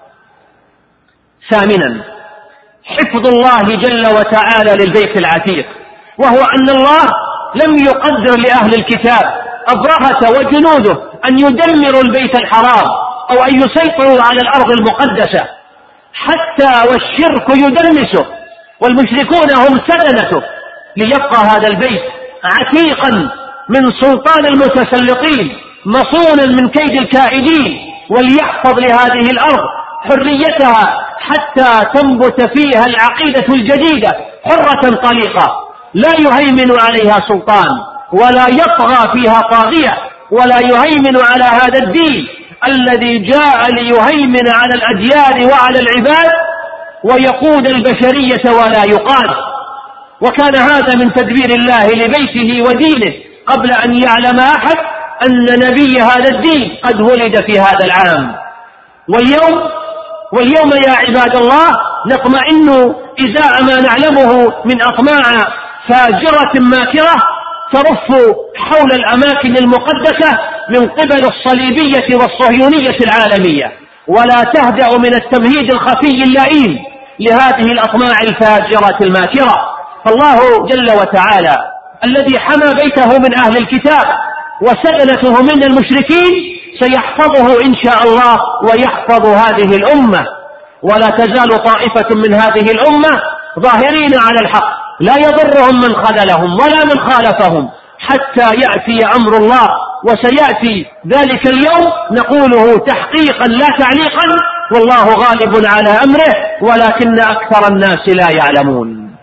ثامنا 1.51 2.05
حفظ 2.85 3.27
الله 3.27 3.63
جل 3.63 4.07
وتعالى 4.07 4.85
للبيت 4.85 5.17
العتيق 5.19 5.67
وهو 6.19 6.39
أن 6.43 6.69
الله 6.69 7.05
لم 7.65 7.77
يقدر 7.85 8.39
لأهل 8.39 8.75
الكتاب 8.75 9.45
أبرهة 9.69 10.31
وجنوده 10.39 10.99
أن 11.29 11.39
يدمروا 11.39 12.03
البيت 12.03 12.35
الحرام 12.39 12.89
أو 13.31 13.45
أن 13.45 13.57
يسيطروا 13.57 14.23
على 14.23 14.41
الأرض 14.41 14.71
المقدسة 14.71 15.45
حتى 16.15 16.89
والشرك 16.89 17.51
يدنسه 17.51 18.27
والمشركون 18.81 19.57
هم 19.57 19.81
سدنته 19.89 20.43
ليبقى 20.97 21.43
هذا 21.47 21.69
البيت 21.69 22.03
عتيقا 22.45 23.31
من 23.69 23.91
سلطان 24.01 24.47
المتسلطين 24.47 25.59
مصونا 25.87 26.47
من 26.47 26.69
كيد 26.69 26.91
الكائدين 26.91 27.79
وليحفظ 28.11 28.79
لهذه 28.81 29.31
الأرض 29.31 29.65
حريتها 30.05 30.99
حتى 31.21 31.87
تنبت 31.95 32.59
فيها 32.59 32.87
العقيدة 32.87 33.55
الجديدة 33.55 34.11
حرة 34.45 34.91
طليقة. 34.91 35.57
لا 35.95 36.11
يهيمن 36.21 36.81
عليها 36.81 37.17
سلطان 37.29 37.69
ولا 38.13 38.49
يطغى 38.49 39.13
فيها 39.13 39.41
طاغية. 39.41 39.99
ولا 40.39 40.59
يهيمن 40.59 41.17
على 41.31 41.45
هذا 41.45 41.79
الدين 41.87 42.29
الذي 42.67 43.19
جاء 43.19 43.71
ليهيمن 43.75 44.49
على 44.49 44.75
الأديان 44.75 45.51
وعلى 45.51 45.79
العباد 45.81 46.33
ويقود 47.05 47.69
البشرية 47.69 48.51
ولا 48.51 48.85
يقاد 48.85 49.31
وكان 50.21 50.55
هذا 50.57 50.95
من 50.97 51.13
تدبير 51.13 51.51
الله 51.59 51.87
لبيته 51.87 52.63
ودينه 52.63 53.13
قبل 53.47 53.71
أن 53.73 53.95
يعلم 54.05 54.41
أحد 54.41 54.77
أن 55.23 55.45
نبي 55.69 56.01
هذا 56.01 56.31
الدين 56.31 56.79
قد 56.85 57.01
ولد 57.01 57.43
في 57.47 57.61
هذا 57.61 57.85
العام. 57.85 58.35
واليوم 59.09 59.71
واليوم 60.33 60.71
يا 60.87 60.93
عباد 60.93 61.37
الله 61.37 61.71
نطمئن 62.07 62.95
إزاء 63.25 63.63
ما 63.65 63.81
نعلمه 63.81 64.53
من 64.65 64.83
أطماع 64.83 65.23
فاجرة 65.89 66.61
ماكرة 66.61 67.17
ترف 67.75 68.35
حول 68.57 68.93
الأماكن 68.93 69.57
المقدسة 69.57 70.39
من 70.71 70.89
قبل 70.89 71.29
الصليبية 71.29 72.17
والصهيونية 72.17 72.99
العالمية. 73.07 73.73
ولا 74.09 74.45
تهدأ 74.55 74.99
من 74.99 75.15
التمهيد 75.15 75.75
الخفي 75.75 76.23
اللئيم 76.23 76.79
لهذه 77.21 77.73
الأطماع 77.73 78.15
الفاجرة 78.23 78.99
الماكرة. 79.01 79.57
فالله 80.05 80.67
جل 80.67 80.93
وتعالى 80.93 81.57
الذي 82.05 82.39
حمى 82.39 82.75
بيته 82.83 83.19
من 83.19 83.39
أهل 83.39 83.57
الكتاب 83.57 84.07
وسألته 84.63 85.43
من 85.43 85.65
المشركين 85.65 86.33
سيحفظه 86.81 87.61
إن 87.67 87.75
شاء 87.85 88.03
الله 88.05 88.39
ويحفظ 88.63 89.27
هذه 89.27 89.77
الأمة. 89.77 90.27
ولا 90.83 91.07
تزال 91.07 91.49
طائفة 91.65 92.09
من 92.15 92.35
هذه 92.35 92.71
الأمة 92.71 93.23
ظاهرين 93.61 94.19
على 94.19 94.41
الحق. 94.41 94.84
لا 95.01 95.17
يضرهم 95.17 95.77
من 95.81 95.97
خذلهم 96.05 96.55
ولا 96.55 96.85
من 96.85 97.11
خالفهم 97.11 97.71
حتى 97.99 98.55
يأتي 98.55 99.07
أمر 99.17 99.37
الله 99.37 99.69
وسيأتي 100.05 100.87
ذلك 101.09 101.47
اليوم 101.47 101.93
نقوله 102.11 102.79
تحقيقا 102.79 103.47
لا 103.47 103.67
تعليقا 103.79 104.25
والله 104.75 105.05
غالب 105.15 105.67
على 105.67 105.91
أمره 105.91 106.35
ولكن 106.63 107.21
أكثر 107.21 107.69
الناس 107.69 108.09
لا 108.09 108.29
يعلمون. 108.31 109.17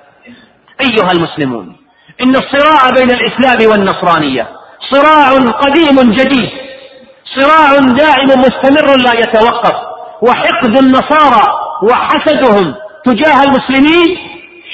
أيها 0.82 1.12
المسلمون 1.12 1.76
إن 2.24 2.36
الصراع 2.36 2.90
بين 2.90 3.12
الإسلام 3.12 3.72
والنصرانية 3.72 4.48
صراع 4.92 5.30
قديم 5.38 6.12
جديد 6.12 6.50
صراع 7.40 7.76
دائم 7.80 8.40
مستمر 8.40 8.96
لا 8.96 9.14
يتوقف 9.20 9.76
وحقد 10.22 10.78
النصارى 10.78 11.44
وحسدهم 11.84 12.76
تجاه 13.06 13.44
المسلمين 13.44 14.18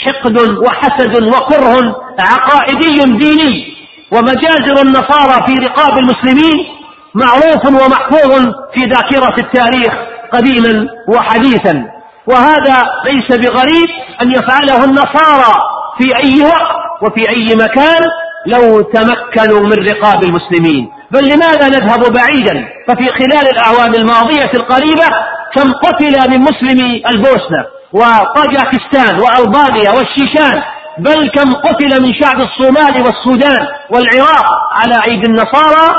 حقد 0.06 0.38
وحسد 0.38 1.24
وكره 1.24 1.96
عقائدي 2.20 2.98
ديني 3.18 3.77
ومجازر 4.12 4.82
النصارى 4.82 5.48
في 5.48 5.54
رقاب 5.66 5.98
المسلمين 5.98 6.66
معروف 7.13 7.66
ومحفوظ 7.66 8.46
في 8.74 8.86
ذاكرة 8.86 9.36
التاريخ 9.38 9.94
قديما 10.34 10.88
وحديثا. 11.10 11.84
وهذا 12.27 12.84
ليس 13.06 13.27
بغريب 13.39 13.89
أن 14.22 14.32
يفعله 14.32 14.86
النصارى 14.86 15.54
في 15.98 16.18
أي 16.24 16.42
وقت 16.42 16.75
وفي 17.01 17.30
أي 17.30 17.56
مكان 17.56 18.01
لو 18.48 18.82
تمكنوا 18.82 19.62
من 19.62 19.88
رقاب 19.89 20.24
المسلمين. 20.24 20.89
بل 21.12 21.25
لماذا 21.25 21.68
نذهب 21.68 22.13
بعيدا؟ 22.13 22.68
ففي 22.88 23.10
خلال 23.10 23.48
الأعوام 23.51 23.96
الماضية 23.96 24.51
القريبة 24.54 25.08
كم 25.56 25.72
قتل 25.72 26.32
من 26.32 26.39
مسلمي 26.39 27.04
البوسنة؟ 27.08 27.76
وطاجكستان 27.94 29.20
وألبانيا 29.20 29.91
والشيشان 29.91 30.63
بل 31.00 31.29
كم 31.29 31.53
قتل 31.53 32.01
من 32.03 32.13
شعب 32.13 32.41
الصومال 32.41 33.01
والسودان 33.01 33.67
والعراق 33.89 34.46
على 34.72 35.03
أيدي 35.12 35.27
النصارى 35.27 35.96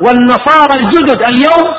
والنصارى 0.00 0.80
الجدد 0.80 1.22
اليوم 1.22 1.74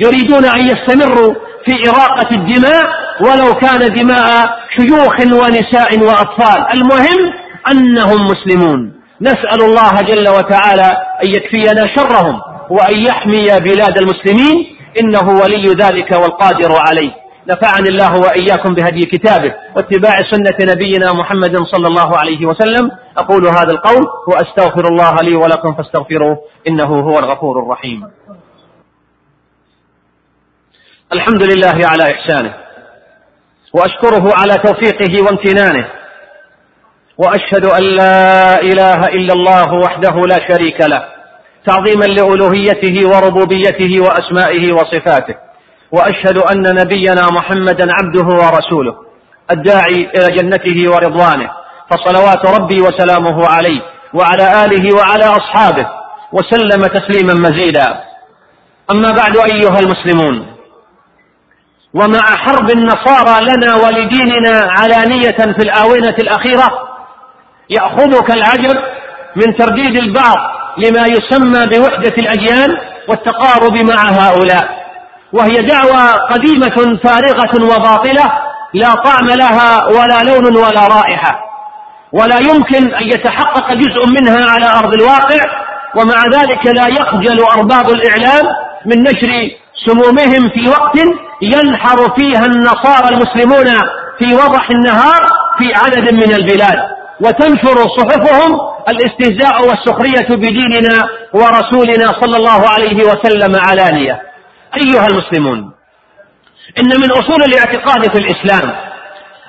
يريدون 0.00 0.44
أن 0.44 0.60
يستمروا 0.68 1.34
في 1.64 1.90
إراقة 1.90 2.30
الدماء 2.30 2.84
ولو 3.20 3.54
كان 3.54 3.78
دماء 3.94 4.58
شيوخ 4.76 5.20
ونساء 5.20 5.98
وأطفال. 5.98 6.66
المهم 6.74 7.32
أنهم 7.72 8.26
مسلمون. 8.26 8.92
نسأل 9.20 9.62
الله 9.62 9.90
جل 9.90 10.28
وتعالى 10.28 10.96
أن 11.24 11.28
يكفينا 11.28 11.94
شرهم 11.96 12.40
وأن 12.70 13.06
يحمي 13.06 13.44
بلاد 13.44 13.98
المسلمين 13.98 14.76
إنه 15.00 15.28
ولي 15.28 15.72
ذلك 15.72 16.12
والقادر 16.12 16.76
عليه. 16.88 17.23
نفعني 17.48 17.88
الله 17.88 18.14
وإياكم 18.14 18.74
بهدي 18.74 19.00
كتابه 19.00 19.54
واتباع 19.76 20.22
سنة 20.30 20.72
نبينا 20.74 21.12
محمد 21.12 21.56
صلى 21.56 21.86
الله 21.86 22.16
عليه 22.18 22.46
وسلم. 22.46 22.90
أقول 23.18 23.46
هذا 23.46 23.72
القول 23.72 24.04
وأستغفر 24.28 24.84
الله 24.88 25.14
لي 25.22 25.36
ولكم 25.36 25.74
فاستغفروه 25.74 26.38
إنه 26.68 27.00
هو 27.00 27.18
الغفور 27.18 27.62
الرحيم. 27.62 28.10
الحمد 31.12 31.42
لله 31.52 31.86
على 31.88 32.12
إحسانه 32.12 32.54
وأشكره 33.72 34.30
على 34.34 34.54
توفيقه 34.54 35.22
وامتنانه 35.22 35.88
وأشهد 37.18 37.66
أن 37.66 37.82
لا 37.82 38.60
إله 38.60 39.06
إلا 39.06 39.32
الله 39.32 39.74
وحده 39.74 40.14
لا 40.20 40.48
شريك 40.48 40.80
له 40.80 41.08
تعظيما 41.66 42.04
لألوهيته 42.04 43.08
وربوبيته 43.08 43.96
وأسمائه 44.02 44.72
وصفاته. 44.72 45.43
وأشهد 45.94 46.38
أن 46.38 46.74
نبينا 46.74 47.22
محمدا 47.32 47.92
عبده 47.92 48.26
ورسوله 48.26 48.94
الداعي 49.50 50.10
إلى 50.16 50.36
جنته 50.36 50.92
ورضوانه 50.92 51.50
فصلوات 51.90 52.60
ربي 52.60 52.80
وسلامه 52.80 53.46
عليه 53.46 53.80
وعلى 54.14 54.64
آله 54.64 54.96
وعلى 54.96 55.24
أصحابه 55.24 55.86
وسلم 56.32 56.80
تسليما 56.80 57.34
مزيدا. 57.34 58.00
أما 58.90 59.08
بعد 59.08 59.36
أيها 59.36 59.78
المسلمون 59.78 60.46
ومع 61.94 62.26
حرب 62.36 62.70
النصارى 62.70 63.44
لنا 63.44 63.74
ولديننا 63.74 64.68
علانية 64.80 65.52
في 65.56 65.62
الآونة 65.62 66.16
الأخيرة 66.18 66.68
يأخذك 67.70 68.34
العجب 68.34 68.78
من 69.36 69.56
ترديد 69.56 69.96
البعض 69.96 70.36
لما 70.78 71.06
يسمى 71.08 71.66
بوحدة 71.66 72.14
الأديان 72.18 72.76
والتقارب 73.08 73.72
مع 73.72 74.04
هؤلاء. 74.10 74.83
وهي 75.34 75.62
دعوى 75.62 76.12
قديمة 76.30 76.98
فارغة 77.04 77.64
وباطلة 77.64 78.32
لا 78.74 78.94
طعم 78.94 79.28
لها 79.28 79.84
ولا 79.86 80.22
لون 80.22 80.56
ولا 80.56 80.80
رائحة. 80.80 81.40
ولا 82.12 82.38
يمكن 82.38 82.94
أن 82.94 83.02
يتحقق 83.02 83.72
جزء 83.72 84.06
منها 84.06 84.50
على 84.50 84.66
أرض 84.78 84.92
الواقع 84.94 85.40
ومع 85.96 86.40
ذلك 86.40 86.66
لا 86.66 86.88
يخجل 86.88 87.44
أرباب 87.56 87.90
الإعلام 87.90 88.44
من 88.86 89.02
نشر 89.02 89.50
سمومهم 89.86 90.48
في 90.54 90.68
وقت 90.68 90.98
ينحر 91.42 92.14
فيها 92.18 92.46
النصارى 92.46 93.08
المسلمون 93.14 93.66
في 94.18 94.34
وضح 94.34 94.70
النهار 94.70 95.20
في 95.58 95.72
عدد 95.76 96.12
من 96.12 96.34
البلاد. 96.34 96.78
وتنشر 97.20 97.76
صحفهم 97.98 98.58
الاستهزاء 98.88 99.68
والسخرية 99.68 100.36
بديننا 100.36 101.08
ورسولنا 101.34 102.06
صلى 102.20 102.36
الله 102.36 102.70
عليه 102.70 102.96
وسلم 102.96 103.56
علانية. 103.68 104.33
أيها 104.76 105.06
المسلمون 105.06 105.58
إن 106.78 107.00
من 107.00 107.10
أصول 107.10 107.42
الاعتقاد 107.42 108.10
في 108.12 108.18
الإسلام 108.18 108.76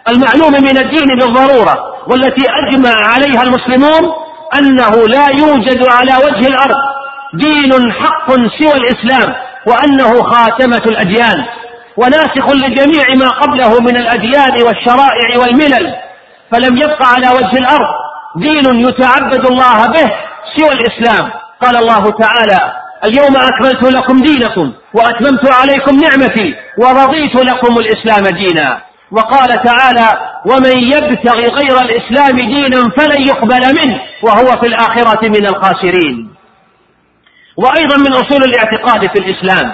المعلوم 0.09 0.51
من 0.63 0.77
الدين 0.77 1.07
بالضرورة 1.19 1.75
والتي 2.07 2.43
أجمع 2.49 2.93
عليها 3.13 3.41
المسلمون 3.43 4.13
أنه 4.59 5.07
لا 5.07 5.25
يوجد 5.29 5.85
على 5.91 6.11
وجه 6.25 6.47
الأرض 6.47 6.75
دين 7.33 7.91
حق 7.91 8.27
سوى 8.31 8.73
الإسلام 8.73 9.35
وأنه 9.67 10.23
خاتمة 10.23 10.81
الأديان 10.85 11.45
وناسخ 11.97 12.49
لجميع 12.55 13.05
ما 13.15 13.29
قبله 13.29 13.79
من 13.79 13.97
الأديان 13.97 14.63
والشرائع 14.65 15.39
والملل 15.39 15.95
فلم 16.51 16.77
يبق 16.77 17.03
على 17.03 17.27
وجه 17.29 17.57
الأرض 17.57 17.87
دين 18.35 18.79
يتعبد 18.87 19.45
الله 19.51 19.87
به 19.87 20.11
سوى 20.57 20.69
الإسلام. 20.73 21.31
قال 21.61 21.77
الله 21.77 22.11
تعالى 22.11 22.73
اليوم 23.03 23.35
أكملت 23.35 23.83
لكم 23.97 24.17
دينكم 24.17 24.73
وأتممت 24.93 25.51
عليكم 25.51 25.95
نعمتي 25.95 26.55
ورضيت 26.77 27.35
لكم 27.35 27.77
الإسلام 27.77 28.23
دينا. 28.35 28.81
وقال 29.11 29.47
تعالى 29.47 30.19
ومن 30.45 30.77
يبتغي 30.77 31.45
غير 31.45 31.79
الإسلام 31.81 32.35
دينا 32.37 32.89
فلن 32.97 33.27
يقبل 33.27 33.61
منه 33.83 34.01
وهو 34.23 34.61
في 34.61 34.67
الآخرة 34.67 35.27
من 35.27 35.45
الخاسرين. 35.45 36.29
وأيضا 37.57 37.97
من 37.97 38.11
أصول 38.13 38.43
الاعتقاد 38.43 38.99
في 38.99 39.19
الإسلام 39.19 39.71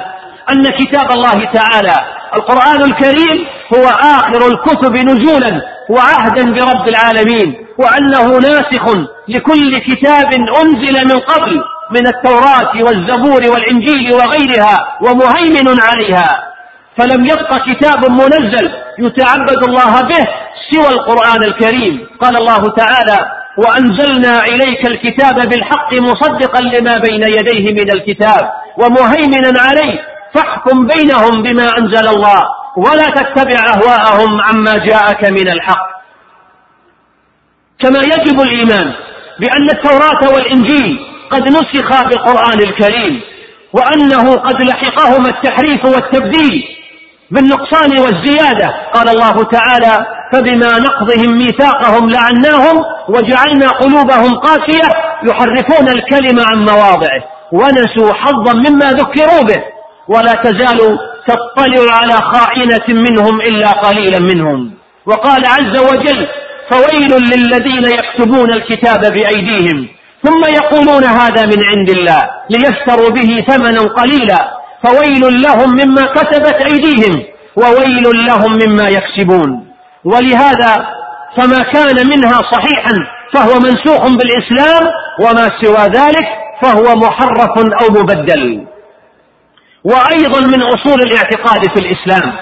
أن 0.49 0.63
كتاب 0.63 1.11
الله 1.11 1.51
تعالى 1.53 1.93
القرآن 2.35 2.83
الكريم 2.83 3.47
هو 3.73 3.83
آخر 3.89 4.47
الكتب 4.47 4.95
نزولا 4.95 5.61
وعهدا 5.89 6.43
برب 6.51 6.87
العالمين 6.87 7.65
وأنه 7.77 8.37
ناسخ 8.37 8.85
لكل 9.27 9.77
كتاب 9.79 10.33
أنزل 10.33 11.07
من 11.13 11.19
قبل 11.19 11.63
من 11.91 12.07
التوراة 12.07 12.83
والزبور 12.83 13.41
والإنجيل 13.51 14.13
وغيرها 14.13 14.97
ومهيمن 15.01 15.79
عليها. 15.83 16.43
فلم 16.97 17.25
يبق 17.25 17.57
كتاب 17.57 18.11
منزل 18.11 18.71
يتعبد 18.99 19.63
الله 19.67 20.01
به 20.01 20.27
سوى 20.71 20.89
القرآن 20.89 21.43
الكريم. 21.43 22.07
قال 22.21 22.37
الله 22.37 22.75
تعالى 22.75 23.31
وأنزلنا 23.57 24.43
إليك 24.43 24.87
الكتاب 24.87 25.49
بالحق 25.49 25.93
مصدقا 25.93 26.61
لما 26.61 26.97
بين 26.97 27.23
يديه 27.27 27.73
من 27.73 27.91
الكتاب 27.91 28.51
ومهيمنا 28.77 29.61
عليه. 29.61 29.99
فاحكم 30.33 30.87
بينهم 30.87 31.43
بما 31.43 31.65
أنزل 31.77 32.07
الله 32.07 32.41
ولا 32.77 33.03
تتبع 33.03 33.59
أهواءهم 33.75 34.41
عما 34.41 34.73
جاءك 34.85 35.31
من 35.31 35.47
الحق. 35.49 35.87
كما 37.79 37.99
يجب 37.99 38.41
الإيمان 38.41 38.93
بأن 39.39 39.69
التوراة 39.73 40.33
والإنجيل 40.33 41.10
قد 41.31 41.47
نسخ 41.47 42.03
بالقرآن 42.09 42.59
الكريم 42.59 43.21
وأنه 43.73 44.35
قد 44.35 44.61
لحقهما 44.61 45.29
التحريف 45.29 45.85
والتبديل 45.85 46.63
بالنقصان 47.31 47.99
والزيادة. 47.99 48.73
قال 48.93 49.09
الله 49.09 49.43
تعالى 49.43 50.05
فبما 50.33 50.79
نقضهم 50.79 51.37
ميثاقهم 51.37 52.09
لعناهم 52.09 52.85
وجعلنا 53.09 53.67
قلوبهم 53.67 54.37
قاسية 54.37 54.87
يحرفون 55.23 55.87
الكلم 55.87 56.39
عن 56.39 56.65
مواضعه. 56.65 57.23
ونسوا 57.51 58.13
حظا 58.13 58.53
مما 58.53 58.91
ذكروا 58.91 59.41
به 59.41 59.63
ولا 60.07 60.33
تزال 60.43 60.99
تطلع 61.27 61.93
على 61.93 62.13
خائنة 62.13 62.87
منهم 62.87 63.41
إلا 63.41 63.71
قليلا 63.71 64.19
منهم. 64.19 64.71
وقال 65.05 65.45
عز 65.45 65.77
وجل 65.79 66.27
فويل 66.69 67.11
للذين 67.23 67.83
يكتبون 67.83 68.53
الكتاب 68.53 69.13
بأيديهم. 69.13 69.87
ثم 70.23 70.41
يقولون 70.53 71.03
هذا 71.03 71.45
من 71.45 71.63
عند 71.65 71.89
الله 71.89 72.29
ليشتروا 72.49 73.09
به 73.09 73.45
ثمنا 73.47 73.79
قليلا 73.79 74.61
فويل 74.83 75.41
لهم 75.41 75.69
مما 75.69 76.01
كتبت 76.01 76.53
أيديهم 76.53 77.23
وويل 77.55 78.25
لهم 78.27 78.51
مما 78.65 78.87
يكسبون. 78.89 79.67
ولهذا 80.05 80.87
فما 81.37 81.59
كان 81.59 82.07
منها 82.07 82.41
صحيحا 82.51 82.91
فهو 83.33 83.53
منسوخ 83.59 84.07
بالإسلام 84.07 84.83
وما 85.19 85.51
سوى 85.61 85.85
ذلك 85.87 86.27
فهو 86.61 86.95
محرف 86.95 87.57
أو 87.81 88.01
مبدل. 88.01 88.65
وأيضا 89.83 90.39
من 90.39 90.61
أصول 90.61 91.01
الاعتقاد 91.01 91.69
في 91.69 91.79
الإسلام 91.79 92.33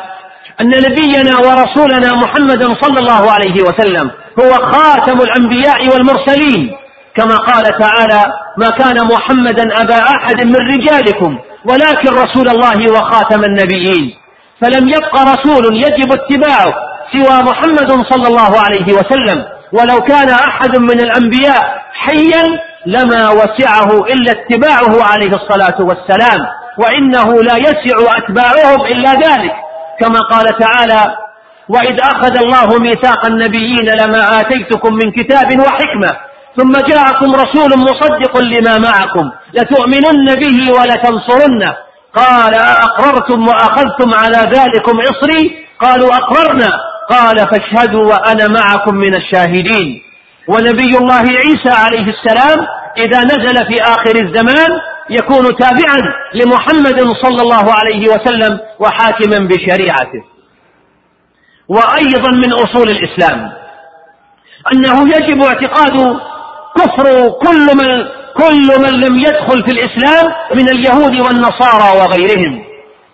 أن 0.61 0.67
نبينا 0.67 1.37
ورسولنا 1.37 2.15
محمدا 2.15 2.67
صلى 2.81 2.99
الله 2.99 3.31
عليه 3.31 3.61
وسلم 3.63 4.11
هو 4.39 4.51
خاتم 4.71 5.21
الأنبياء 5.21 5.89
والمرسلين. 5.89 6.75
كما 7.19 7.35
قال 7.35 7.63
تعالى 7.63 8.33
ما 8.57 8.69
كان 8.69 9.07
محمدا 9.13 9.81
أبا 9.81 9.99
أحد 10.15 10.45
من 10.45 10.55
رجالكم 10.73 11.39
ولكن 11.65 12.09
رسول 12.23 12.49
الله 12.49 12.93
وخاتم 12.93 13.43
النبيين. 13.43 14.15
فلم 14.61 14.87
يبق 14.87 15.15
رسول 15.21 15.75
يجب 15.75 16.13
اتباعه 16.13 16.73
سوى 17.11 17.43
محمد 17.43 17.91
صلى 17.91 18.27
الله 18.27 18.51
عليه 18.65 18.93
وسلم. 18.93 19.45
ولو 19.73 19.99
كان 19.99 20.29
أحد 20.29 20.77
من 20.77 21.01
الأنبياء 21.01 21.81
حيا 21.93 22.43
لما 22.85 23.29
وسعه 23.29 23.89
إلا 24.13 24.31
اتباعه 24.31 25.03
عليه 25.11 25.33
الصلاة 25.35 25.77
والسلام. 25.79 26.39
وإنه 26.77 27.43
لا 27.43 27.57
يسع 27.57 28.17
أتباعهم 28.17 28.85
إلا 28.85 29.11
ذلك. 29.11 29.53
كما 29.99 30.19
قال 30.31 30.45
تعالى 30.59 31.15
وإذ 31.69 31.97
أخذ 32.01 32.37
الله 32.43 32.79
ميثاق 32.79 33.25
النبيين 33.25 33.89
لما 34.01 34.41
آتيتكم 34.41 34.93
من 34.93 35.11
كتاب 35.11 35.59
وحكمة 35.59 36.28
ثم 36.57 36.71
جاءكم 36.71 37.35
رسول 37.35 37.69
مصدق 37.79 38.37
لما 38.37 38.77
معكم. 38.77 39.31
لتؤمنن 39.53 40.35
به 40.35 40.71
ولتنصرنه. 40.71 41.75
قال 42.15 42.55
أأقررتم 42.55 43.47
وأخذتم 43.47 44.13
على 44.13 44.37
ذلكم 44.37 45.01
عصري؟ 45.01 45.65
قالوا 45.79 46.15
أقررنا. 46.15 46.69
قال 47.09 47.37
فاشهدوا 47.37 48.05
وأنا 48.05 48.47
معكم 48.47 48.95
من 48.95 49.15
الشاهدين. 49.15 50.01
ونبي 50.47 50.97
الله 50.97 51.23
عيسى 51.43 51.69
عليه 51.69 52.13
السلام 52.13 52.67
إذا 52.97 53.19
نزل 53.23 53.67
في 53.67 53.83
آخر 53.83 54.15
الزمان 54.21 54.79
يكون 55.09 55.55
تابعا 55.55 55.97
لمحمد 56.33 57.13
صلى 57.21 57.41
الله 57.41 57.73
عليه 57.73 58.07
وسلم 58.09 58.59
وحاكما 58.79 59.47
بشريعته. 59.47 60.23
وأيضا 61.67 62.31
من 62.31 62.53
أصول 62.53 62.89
الإسلام 62.89 63.51
أنه 64.73 65.09
يجب 65.09 65.43
اعتقاد 65.43 66.19
كفر 66.77 67.29
كل 67.29 67.65
من 67.75 68.05
كل 68.37 68.81
من 68.81 68.99
لم 68.99 69.19
يدخل 69.19 69.63
في 69.63 69.71
الإسلام 69.71 70.33
من 70.55 70.69
اليهود 70.69 71.19
والنصارى 71.19 71.99
وغيرهم 71.99 72.63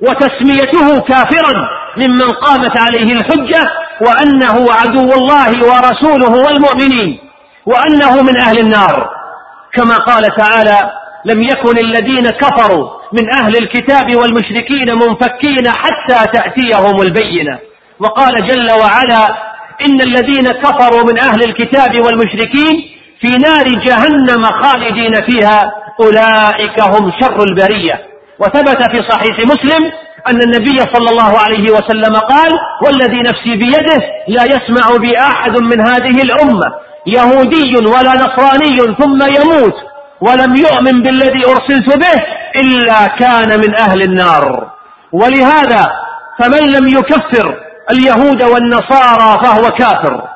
وتسميته 0.02 1.00
كافرا 1.00 1.68
ممن 1.98 2.32
قامت 2.32 2.80
عليه 2.80 3.14
الحجة 3.14 3.72
وأنه 4.02 4.68
عدو 4.74 5.14
الله 5.14 5.50
ورسوله 5.50 6.46
والمؤمنين 6.46 7.20
وأنه 7.66 8.22
من 8.22 8.42
أهل 8.42 8.60
النار. 8.60 9.10
كما 9.74 9.98
قال 9.98 10.24
تعالى 10.24 10.92
لم 11.26 11.42
يكن 11.42 11.78
الذين 11.78 12.24
كفروا 12.24 12.90
من 13.14 13.34
أهل 13.34 13.58
الكتاب 13.58 14.16
والمشركين 14.16 14.94
منفكين 14.94 15.70
حتى 15.70 16.32
تأتيهم 16.34 17.02
البينة 17.02 17.60
وقال 18.00 18.48
جل 18.48 18.72
وعلا 18.72 19.26
إن 19.82 20.02
الذين 20.02 20.44
كفروا 20.44 21.04
من 21.04 21.20
أهل 21.20 21.44
الكتاب 21.44 22.06
والمشركين 22.06 22.95
في 23.26 23.38
نار 23.38 23.68
جهنم 23.68 24.46
خالدين 24.46 25.14
فيها 25.14 25.72
أولئك 26.00 26.82
هم 26.82 27.12
شر 27.22 27.44
البرية. 27.50 28.00
وثبت 28.40 28.92
في 28.92 29.10
صحيح 29.10 29.40
مسلم 29.40 29.92
أن 30.28 30.42
النبي 30.44 30.78
صلى 30.78 31.10
الله 31.10 31.40
عليه 31.40 31.72
وسلم 31.72 32.16
قال 32.16 32.52
والذي 32.86 33.22
نفسي 33.22 33.56
بيده 33.56 33.98
لا 34.28 34.44
يسمع 34.44 34.98
بي 34.98 35.20
أحد 35.20 35.62
من 35.62 35.88
هذه 35.88 36.22
الأمة 36.24 36.74
يهودي 37.08 37.76
ولا 37.78 38.14
نصراني 38.14 38.96
ثم 39.00 39.20
يموت 39.24 39.76
ولم 40.22 40.56
يؤمن 40.56 41.02
بالذي 41.04 41.46
أرسلت 41.48 41.98
به 41.98 42.24
إلا 42.56 43.08
كان 43.08 43.60
من 43.60 43.76
أهل 43.76 44.02
النار. 44.02 44.68
ولهذا 45.12 45.92
فمن 46.40 46.70
لم 46.70 46.88
يكفر 46.88 47.58
اليهود 47.92 48.44
والنصارى 48.44 49.44
فهو 49.44 49.72
كافر. 49.72 50.35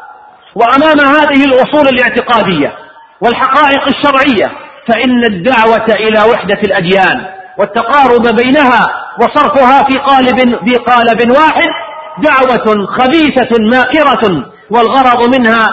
وأمام 0.59 0.99
هذه 1.15 1.43
الأصول 1.45 1.87
الاعتقادية 1.87 2.73
والحقائق 3.21 3.87
الشرعية 3.87 4.51
فإن 4.87 5.23
الدعوة 5.25 5.85
إلى 5.89 6.31
وحدة 6.31 6.59
الأديان 6.63 7.25
والتقارب 7.59 8.35
بينها 8.35 8.87
وصرفها 9.19 9.83
في 9.83 9.97
قالب 9.97 10.39
في 10.39 10.75
قالب 10.75 11.31
واحد 11.31 11.69
دعوة 12.23 12.87
خبيثة 12.87 13.49
ماكرة 13.71 14.45
والغرض 14.71 15.35
منها 15.39 15.67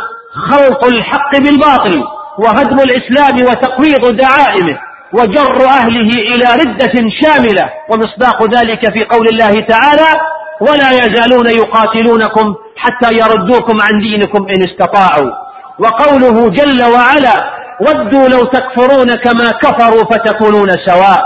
خلط 0.51 0.85
الحق 0.85 1.39
بالباطل 1.39 2.03
وهدم 2.39 2.77
الإسلام 2.81 3.35
وتقويض 3.43 4.17
دعائمه 4.17 4.79
وجر 5.13 5.67
أهله 5.69 6.11
إلى 6.11 6.45
ردة 6.63 6.93
شاملة 7.23 7.71
ومصداق 7.91 8.43
ذلك 8.59 8.93
في 8.93 9.05
قول 9.05 9.29
الله 9.29 9.61
تعالى 9.61 10.21
ولا 10.61 10.91
يزالون 10.91 11.49
يقاتلونكم 11.51 12.55
حتى 12.77 13.15
يردوكم 13.15 13.79
عن 13.83 14.01
دينكم 14.01 14.47
إن 14.49 14.71
استطاعوا. 14.71 15.33
وقوله 15.79 16.51
جل 16.51 16.83
وعلا 16.85 17.57
ودوا 17.81 18.29
لو 18.29 18.45
تكفرون 18.45 19.13
كما 19.13 19.51
كفروا 19.63 20.05
فتكونون 20.05 20.69
سواء. 20.87 21.23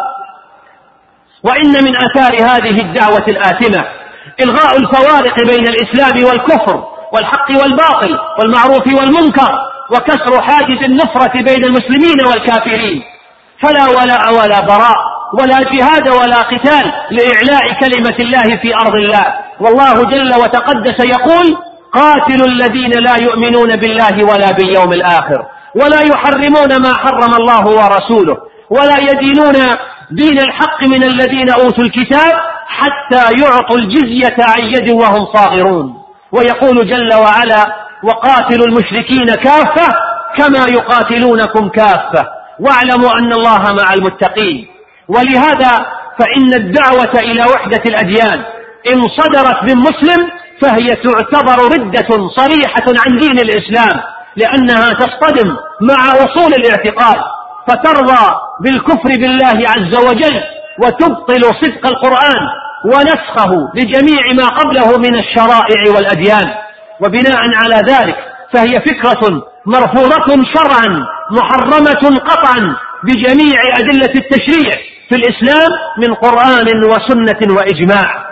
وإن 1.45 1.85
من 1.85 1.97
آثار 1.97 2.35
هذه 2.35 2.81
الدعوة 2.81 3.25
الآثمة 3.29 3.85
إلغاء 4.41 4.77
الفوارق 4.77 5.35
بين 5.47 5.65
الإسلام 5.69 6.25
والكفر 6.25 6.85
والحق 7.13 7.51
والباطل 7.51 8.19
والمعروف 8.39 8.87
والمنكر 8.87 9.53
وكسر 9.91 10.43
حاجز 10.43 10.83
النفرة 10.85 11.43
بين 11.43 11.65
المسلمين 11.65 12.27
والكافرين. 12.27 13.03
فلا 13.63 13.87
ولاء 13.87 14.35
ولا 14.35 14.61
براء. 14.61 15.10
ولا 15.35 15.59
جهاد 15.59 16.09
ولا 16.09 16.41
قتال 16.41 16.93
لإعلاء 17.11 17.81
كلمة 17.81 18.17
الله 18.21 18.57
في 18.63 18.75
أرض 18.75 18.95
الله. 18.95 19.35
والله 19.61 19.95
جل 19.95 20.35
وتقدس 20.35 21.05
يقول 21.05 21.57
قاتلوا 21.93 22.47
الذين 22.47 22.91
لا 22.91 23.15
يؤمنون 23.23 23.77
بالله 23.77 24.25
ولا 24.25 24.53
باليوم 24.53 24.93
الآخر 24.93 25.45
ولا 25.75 26.01
يحرمون 26.13 26.83
ما 26.83 26.95
حرم 26.95 27.35
الله 27.35 27.65
ورسوله 27.67 28.37
ولا 28.71 28.97
يدينون 28.99 29.77
دين 30.11 30.39
الحق 30.39 30.83
من 30.83 31.05
الذين 31.05 31.51
أوتوا 31.51 31.85
الكتاب 31.85 32.33
حتى 32.67 33.43
يعطوا 33.43 33.79
الجزية 33.79 34.37
عن 34.49 34.63
يد 34.63 34.91
وهم 34.91 35.27
صاغرون. 35.35 35.95
ويقول 36.33 36.91
جل 36.91 37.15
وعلا 37.15 37.77
وقاتلوا 38.05 38.67
المشركين 38.67 39.27
كافة 39.27 39.89
كما 40.39 40.67
يقاتلونكم 40.69 41.69
كافة. 41.69 42.27
واعلموا 42.61 43.11
أن 43.19 43.33
الله 43.33 43.59
مع 43.59 43.95
المتقين. 43.95 44.67
ولهذا 45.15 45.71
فإن 46.19 46.55
الدعوة 46.55 47.13
إلى 47.21 47.43
وحدة 47.55 47.83
الأديان 47.87 48.45
إن 48.87 49.09
صدرت 49.19 49.63
من 49.63 49.77
مسلم 49.77 50.31
فهي 50.63 50.87
تعتبر 50.87 51.65
ردة 51.75 52.29
صريحة 52.37 52.85
عن 53.07 53.17
دين 53.19 53.39
الإسلام 53.39 54.01
لأنها 54.37 54.89
تصطدم 54.95 55.57
مع 55.81 56.09
أصول 56.09 56.53
الاعتقاد 56.55 57.17
فترضى 57.69 58.35
بالكفر 58.61 59.09
بالله 59.09 59.65
عز 59.69 59.97
وجل 59.97 60.41
وتبطل 60.85 61.43
صدق 61.43 61.87
القرآن 61.87 62.43
ونسخه 62.85 63.69
لجميع 63.75 64.33
ما 64.33 64.49
قبله 64.49 64.99
من 64.99 65.19
الشرائع 65.19 65.95
والأديان. 65.97 66.55
وبناء 67.01 67.41
على 67.55 67.83
ذلك 67.93 68.17
فهي 68.53 68.81
فكرة 68.81 69.43
مرفوضة 69.67 70.45
شرعا 70.55 71.07
محرمة 71.31 72.19
قطعا 72.19 72.77
بجميع 73.05 73.57
أدلة 73.79 74.13
التشريع. 74.15 74.90
في 75.11 75.17
الإسلام 75.17 75.71
من 75.99 76.15
قرآن 76.15 76.85
وسنة 76.85 77.57
وإجماع 77.57 78.27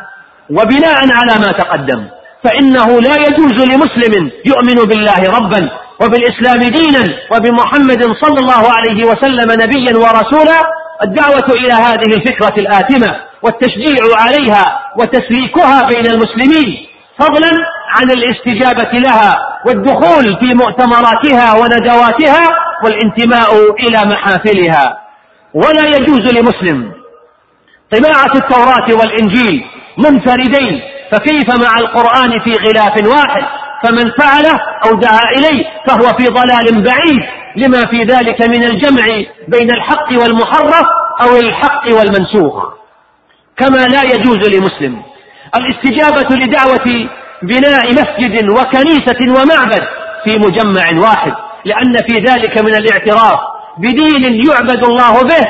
وبناء 0.51 0.99
على 1.13 1.41
ما 1.41 1.53
تقدم. 1.53 2.07
فإنه 2.45 3.01
لا 3.01 3.15
يجوز 3.29 3.53
لمسلم 3.53 4.31
يؤمن 4.47 4.89
بالله 4.89 5.39
ربا 5.39 5.71
وبالإسلام 6.01 6.61
دينا 6.61 7.05
وبمحمد 7.33 8.03
صلى 8.03 8.41
الله 8.41 8.73
عليه 8.77 9.05
وسلم 9.05 9.63
نبيا 9.63 9.97
ورسولا. 9.97 10.61
الدعوة 11.03 11.49
إلى 11.51 11.75
هذه 11.75 12.11
الفكرة 12.17 12.55
الآثمة 12.59 13.17
والتشجيع 13.43 13.97
عليها 14.17 14.81
وتسليكها 14.99 15.89
بين 15.89 16.07
المسلمين 16.07 16.87
فضلا 17.19 17.51
عن 17.89 18.11
الاستجابة 18.11 18.99
لها 18.99 19.39
والدخول 19.67 20.39
في 20.41 20.55
مؤتمراتها 20.55 21.55
وندواتها 21.55 22.43
والانتماء 22.85 23.51
إلى 23.81 24.11
محافلها. 24.15 25.08
ولا 25.65 25.87
يجوز 25.97 26.33
لمسلم 26.35 26.93
طباعة 27.93 28.33
التوراة 28.37 29.01
والإنجيل 29.01 29.65
منفردين 29.99 30.81
فكيف 31.13 31.49
مع 31.65 31.79
القرآن 31.79 32.41
في 32.41 32.53
غلاف 32.53 33.07
واحد؟ 33.07 33.43
فمن 33.85 34.11
فعله 34.21 34.61
أو 34.87 34.99
دعا 35.01 35.21
إليه 35.39 35.65
فهو 35.89 36.17
في 36.19 36.25
ضلال 36.25 36.83
بعيد 36.85 37.23
لما 37.57 37.87
في 37.87 38.03
ذلك 38.03 38.49
من 38.49 38.65
الجمع 38.65 39.07
بين 39.49 39.71
الحق 39.71 40.09
والمحرف 40.13 40.87
أو 41.23 41.37
الحق 41.37 41.85
والمنسوخ. 41.87 42.73
كما 43.57 43.77
لا 43.87 44.03
يجوز 44.03 44.49
لمسلم 44.49 45.03
الاستجابة 45.57 46.37
لدعوة 46.37 47.09
بناء 47.43 47.93
مسجد 47.93 48.49
وكنيسة 48.49 49.21
ومعبد 49.29 49.83
في 50.25 50.39
مجمع 50.39 51.01
واحد 51.09 51.33
لأن 51.65 51.97
في 52.09 52.15
ذلك 52.15 52.59
من 52.63 52.75
الاعتراف 52.75 53.39
بدين 53.79 54.47
يعبد 54.49 54.85
الله 54.85 55.23
به 55.23 55.47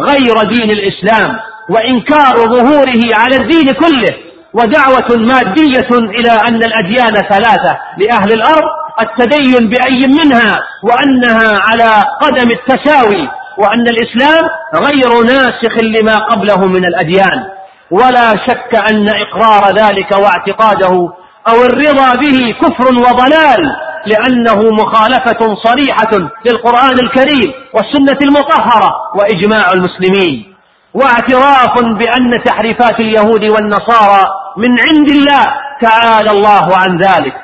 غير 0.00 0.34
دين 0.48 0.70
الإسلام 0.70 1.36
وإنكار 1.70 2.36
ظهوره 2.36 3.02
على 3.18 3.36
الدين 3.36 3.72
كله 3.72 4.14
ودعوة 4.54 5.16
مادية 5.18 5.88
إلى 5.90 6.30
أن 6.48 6.56
الأديان 6.56 7.14
ثلاثة 7.14 7.78
لأهل 7.98 8.32
الأرض 8.32 8.62
التدين 9.00 9.68
بأي 9.68 10.00
منها 10.06 10.62
وأنها 10.82 11.52
على 11.60 12.04
قدم 12.22 12.50
التساوي 12.50 13.28
وأن 13.58 13.80
الإسلام 13.80 14.48
غير 14.74 15.22
ناسخ 15.24 15.82
لما 15.82 16.18
قبله 16.18 16.66
من 16.66 16.84
الأديان. 16.84 17.44
ولا 17.90 18.30
شك 18.46 18.74
أن 18.90 19.08
إقرار 19.08 19.76
ذلك 19.76 20.10
واعتقاده 20.12 21.08
أو 21.48 21.62
الرضا 21.64 22.12
به 22.12 22.54
كفر 22.62 22.88
وضلال 22.88 23.76
لأنه 24.06 24.60
مخالفة 24.72 25.54
صريحة 25.54 26.30
للقرآن 26.44 26.96
الكريم 27.02 27.52
والسنة 27.74 28.18
المطهرة 28.22 28.90
وإجماع 29.18 29.72
المسلمين. 29.72 30.54
واعتراف 30.94 31.80
بأن 31.98 32.42
تحريفات 32.44 33.00
اليهود 33.00 33.44
والنصارى 33.44 34.24
من 34.56 34.70
عند 34.88 35.08
الله 35.10 35.44
تعالى 35.80 36.30
الله 36.30 36.76
عن 36.76 36.98
ذلك. 36.98 37.34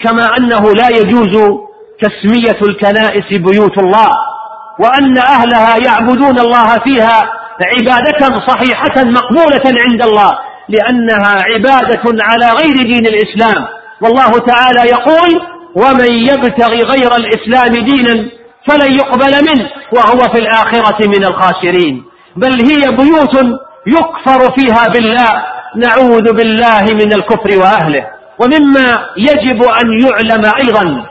كما 0.00 0.36
أنه 0.36 0.72
لا 0.72 0.88
يجوز 0.88 1.36
تسمية 2.02 2.60
الكنائس 2.68 3.28
بيوت 3.30 3.78
الله 3.78 4.10
وأن 4.78 5.18
أهلها 5.18 5.76
يعبدون 5.86 6.38
الله 6.38 6.66
فيها 6.84 7.22
عبادة 7.62 8.46
صحيحة 8.46 9.04
مقبولة 9.04 9.62
عند 9.90 10.02
الله 10.02 10.38
لأنها 10.68 11.42
عبادة 11.42 12.02
على 12.22 12.46
غير 12.46 12.76
دين 12.76 13.06
الإسلام. 13.06 13.66
والله 14.00 14.30
تعالى 14.30 14.90
يقول 14.90 15.51
ومن 15.76 16.12
يبتغي 16.12 16.82
غير 16.82 17.10
الإسلام 17.16 17.84
دينا 17.84 18.30
فلن 18.66 18.92
يقبل 18.92 19.32
منه 19.50 19.70
وهو 19.92 20.32
في 20.32 20.38
الآخرة 20.38 21.08
من 21.08 21.24
الخاسرين. 21.24 22.04
بل 22.36 22.52
هي 22.52 22.96
بيوت 22.96 23.60
يكفر 23.86 24.54
فيها 24.56 24.88
بالله 24.88 25.44
نعوذ 25.76 26.32
بالله 26.32 26.82
من 26.90 27.12
الكفر 27.12 27.58
وأهله. 27.58 28.06
ومما 28.38 29.06
يجب 29.16 29.62
أن 29.62 29.86
يعلم 30.06 30.44
أيضا 30.64 31.06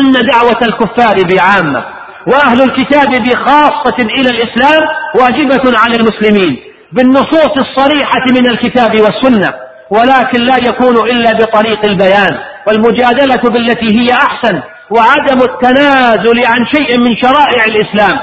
أن 0.00 0.12
دعوة 0.12 0.58
الكفار 0.62 1.16
بعامة 1.32 1.84
وأهل 2.26 2.62
الكتاب 2.62 3.22
بخاصة 3.22 3.96
إلى 4.00 4.28
الإسلام 4.30 4.80
واجبة 5.20 5.78
على 5.78 5.96
المسلمين 5.96 6.58
بالنصوص 6.92 7.52
الصريحة 7.56 8.24
من 8.36 8.50
الكتاب 8.50 9.00
والسنة 9.00 9.54
ولكن 9.90 10.40
لا 10.42 10.56
يكون 10.56 10.96
إلا 11.10 11.32
بطريق 11.32 11.84
البيان. 11.84 12.38
والمجادلة 12.70 13.42
بالتي 13.50 13.98
هي 13.98 14.12
أحسن 14.12 14.60
وعدم 14.90 15.42
التنازل 15.42 16.46
عن 16.46 16.66
شيء 16.66 16.98
من 16.98 17.16
شرائع 17.16 17.64
الإسلام 17.64 18.18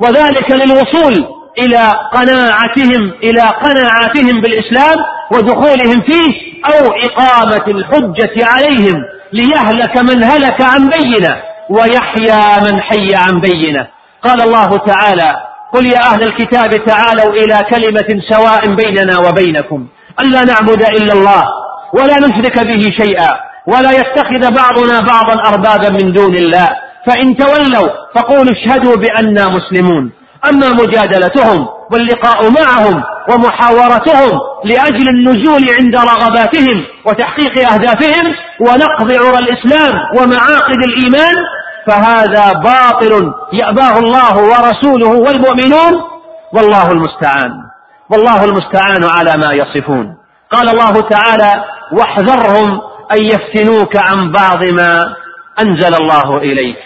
وذلك 0.00 0.50
للوصول 0.50 1.26
إلى 1.58 1.92
قناعتهم 2.12 3.12
إلى 3.22 3.42
قناعاتهم 3.42 4.40
بالإسلام 4.40 4.96
ودخولهم 5.32 6.00
فيه 6.00 6.50
أو 6.64 6.92
إقامة 6.92 7.66
الحجة 7.68 8.46
عليهم 8.46 9.02
ليهلك 9.32 9.96
من 9.98 10.24
هلك 10.24 10.62
عن 10.62 10.88
بينة 10.88 11.36
ويحيى 11.70 12.62
من 12.70 12.80
حي 12.80 13.08
عن 13.14 13.40
بينة. 13.40 13.86
قال 14.22 14.40
الله 14.40 14.76
تعالى 14.86 15.36
قل 15.74 15.86
يا 15.86 15.98
أهل 15.98 16.22
الكتاب 16.22 16.84
تعالوا 16.86 17.32
إلى 17.32 17.58
كلمة 17.70 18.22
سواء 18.28 18.74
بيننا 18.74 19.18
وبينكم 19.18 19.86
ألا 20.22 20.40
نعبد 20.40 20.82
إلا 20.82 21.12
الله 21.12 21.44
ولا 21.92 22.16
نشرك 22.16 22.66
به 22.66 22.82
شيئا 23.04 23.49
ولا 23.72 23.90
يتخذ 23.90 24.54
بعضنا 24.54 25.00
بعضا 25.00 25.48
أربابا 25.50 25.90
من 25.90 26.12
دون 26.12 26.34
الله. 26.34 26.68
فإن 27.06 27.36
تولوا 27.36 27.88
فقولوا 28.14 28.52
اشهدوا 28.52 28.96
بأننا 28.96 29.48
مسلمون. 29.48 30.12
أما 30.52 30.68
مجادلتهم 30.68 31.68
واللقاء 31.92 32.50
معهم 32.50 33.02
ومحاورتهم 33.30 34.40
لأجل 34.64 35.08
النزول 35.08 35.62
عند 35.80 35.96
رغباتهم 35.96 36.84
وتحقيق 37.06 37.72
أهدافهم 37.72 38.34
ونقض 38.60 39.12
عرى 39.12 39.38
الإسلام 39.38 39.92
ومعاقد 40.16 40.84
الإيمان 40.84 41.34
فهذا 41.86 42.52
باطل 42.52 43.32
يأباه 43.52 43.98
الله 43.98 44.36
ورسوله 44.36 45.08
والمؤمنون. 45.08 46.02
والله 46.52 46.90
المستعان. 46.90 47.52
والله 48.10 48.44
المستعان 48.44 49.04
على 49.04 49.32
ما 49.46 49.52
يصفون. 49.52 50.16
قال 50.50 50.68
الله 50.68 50.92
تعالى 51.00 51.64
واحذرهم 51.92 52.80
أن 53.14 53.24
يفتنوك 53.24 53.96
عن 53.96 54.32
بعض 54.32 54.64
ما 54.64 55.16
أنزل 55.62 55.94
الله 56.02 56.38
إليك. 56.38 56.76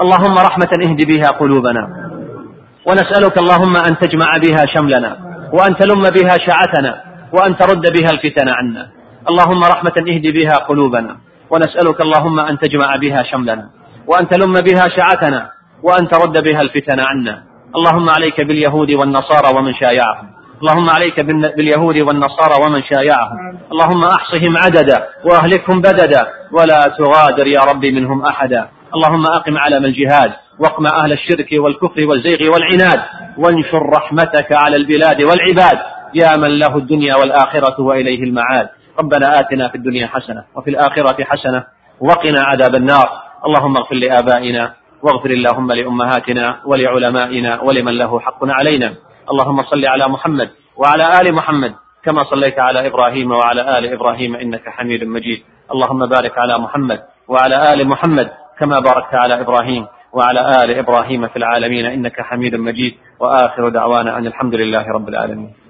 اللهم 0.00 0.34
رحمة 0.38 0.70
اهد 0.86 1.06
بها 1.06 1.28
قلوبنا 1.40 1.84
ونسألك 2.86 3.38
اللهم 3.38 3.76
أن 3.76 3.98
تجمع 3.98 4.30
بها 4.44 4.66
شملنا 4.74 5.16
وأن 5.52 5.76
تلم 5.76 6.02
بها 6.02 6.34
شعتنا 6.46 6.92
وأن 7.32 7.56
ترد 7.56 7.84
بها 7.96 8.10
الفتن 8.10 8.48
عنا. 8.48 8.88
اللهم 9.30 9.64
رحمة 9.64 9.96
اهد 10.08 10.26
بها 10.26 10.56
قلوبنا 10.68 11.16
ونسألك 11.50 12.00
اللهم 12.00 12.40
أن 12.40 12.58
تجمع 12.58 12.96
بها 12.96 13.22
شملنا 13.22 13.70
وأن 14.06 14.28
تلم 14.28 14.52
بها 14.52 14.88
شعتنا 14.96 15.50
وأن 15.82 16.08
ترد 16.08 16.44
بها 16.44 16.60
الفتن 16.60 17.00
عنا. 17.00 17.42
اللهم 17.76 18.08
عليك 18.16 18.40
باليهود 18.40 18.90
والنصارى 18.90 19.48
ومن 19.56 19.74
شايعهم. 19.74 20.26
اللهم 20.62 20.90
عليك 20.90 21.20
باليهود 21.56 21.96
والنصارى 21.96 22.54
ومن 22.66 22.82
شايعهم. 22.82 23.58
اللهم 23.72 24.04
أحصهم 24.04 24.56
عددا 24.56 25.06
وأهلكهم 25.24 25.80
بددا. 25.80 26.26
ولا 26.52 26.80
تغادر 26.98 27.46
يا 27.46 27.60
رب 27.72 27.84
منهم 27.84 28.24
أحدا. 28.24 28.68
اللهم 28.94 29.24
أقم 29.32 29.58
علم 29.58 29.84
الجهاد. 29.84 30.32
واقمع 30.58 31.04
أهل 31.04 31.12
الشرك 31.12 31.48
والكفر 31.52 32.06
والزيغ 32.06 32.52
والعناد. 32.52 33.00
وانشر 33.38 33.82
رحمتك 33.98 34.52
على 34.52 34.76
البلاد 34.76 35.22
والعباد. 35.22 35.78
يا 36.14 36.36
من 36.38 36.58
له 36.58 36.76
الدنيا 36.76 37.14
والآخرة 37.14 37.80
وإليه 37.80 38.22
المعاد. 38.22 38.68
ربنا 38.98 39.40
آتنا 39.40 39.68
في 39.68 39.74
الدنيا 39.74 40.06
حسنة 40.06 40.44
وفي 40.56 40.70
الآخرة 40.70 41.24
حسنة. 41.24 41.64
وقنا 42.00 42.40
عذاب 42.40 42.74
النار. 42.74 43.08
اللهم 43.46 43.76
اغفر 43.76 43.94
لآبائنا. 43.94 44.72
واغفر 45.02 45.30
اللهم 45.30 45.72
لأمهاتنا 45.72 46.56
ولعلمائنا 46.66 47.60
ولمن 47.60 47.92
له 47.92 48.20
حق 48.20 48.38
علينا. 48.42 48.94
اللهم 49.32 49.62
صل 49.62 49.84
على 49.86 50.08
محمد 50.08 50.50
وعلى 50.76 51.20
آل 51.20 51.34
محمد 51.34 51.74
كما 52.04 52.24
صليت 52.24 52.58
على 52.58 52.86
إبراهيم 52.86 53.32
وعلى 53.32 53.78
آل 53.78 53.92
إبراهيم 53.92 54.36
إنك 54.36 54.68
حميد 54.68 55.04
مجيد. 55.04 55.42
اللهم 55.72 56.06
بارك 56.06 56.38
على 56.38 56.58
محمد 56.58 57.00
وعلى 57.28 57.72
آل 57.72 57.88
محمد 57.88 58.30
كما 58.58 58.80
باركت 58.80 59.14
على 59.14 59.40
إبراهيم 59.40 59.86
وعلى 60.12 60.40
آل 60.64 60.78
إبراهيم 60.78 61.28
في 61.28 61.36
العالمين 61.36 61.86
إنك 61.86 62.20
حميد 62.20 62.54
مجيد. 62.54 62.94
وآخر 63.20 63.68
دعوانا 63.68 64.18
أن 64.18 64.26
الحمد 64.26 64.54
لله 64.54 64.84
رب 64.88 65.08
العالمين. 65.08 65.67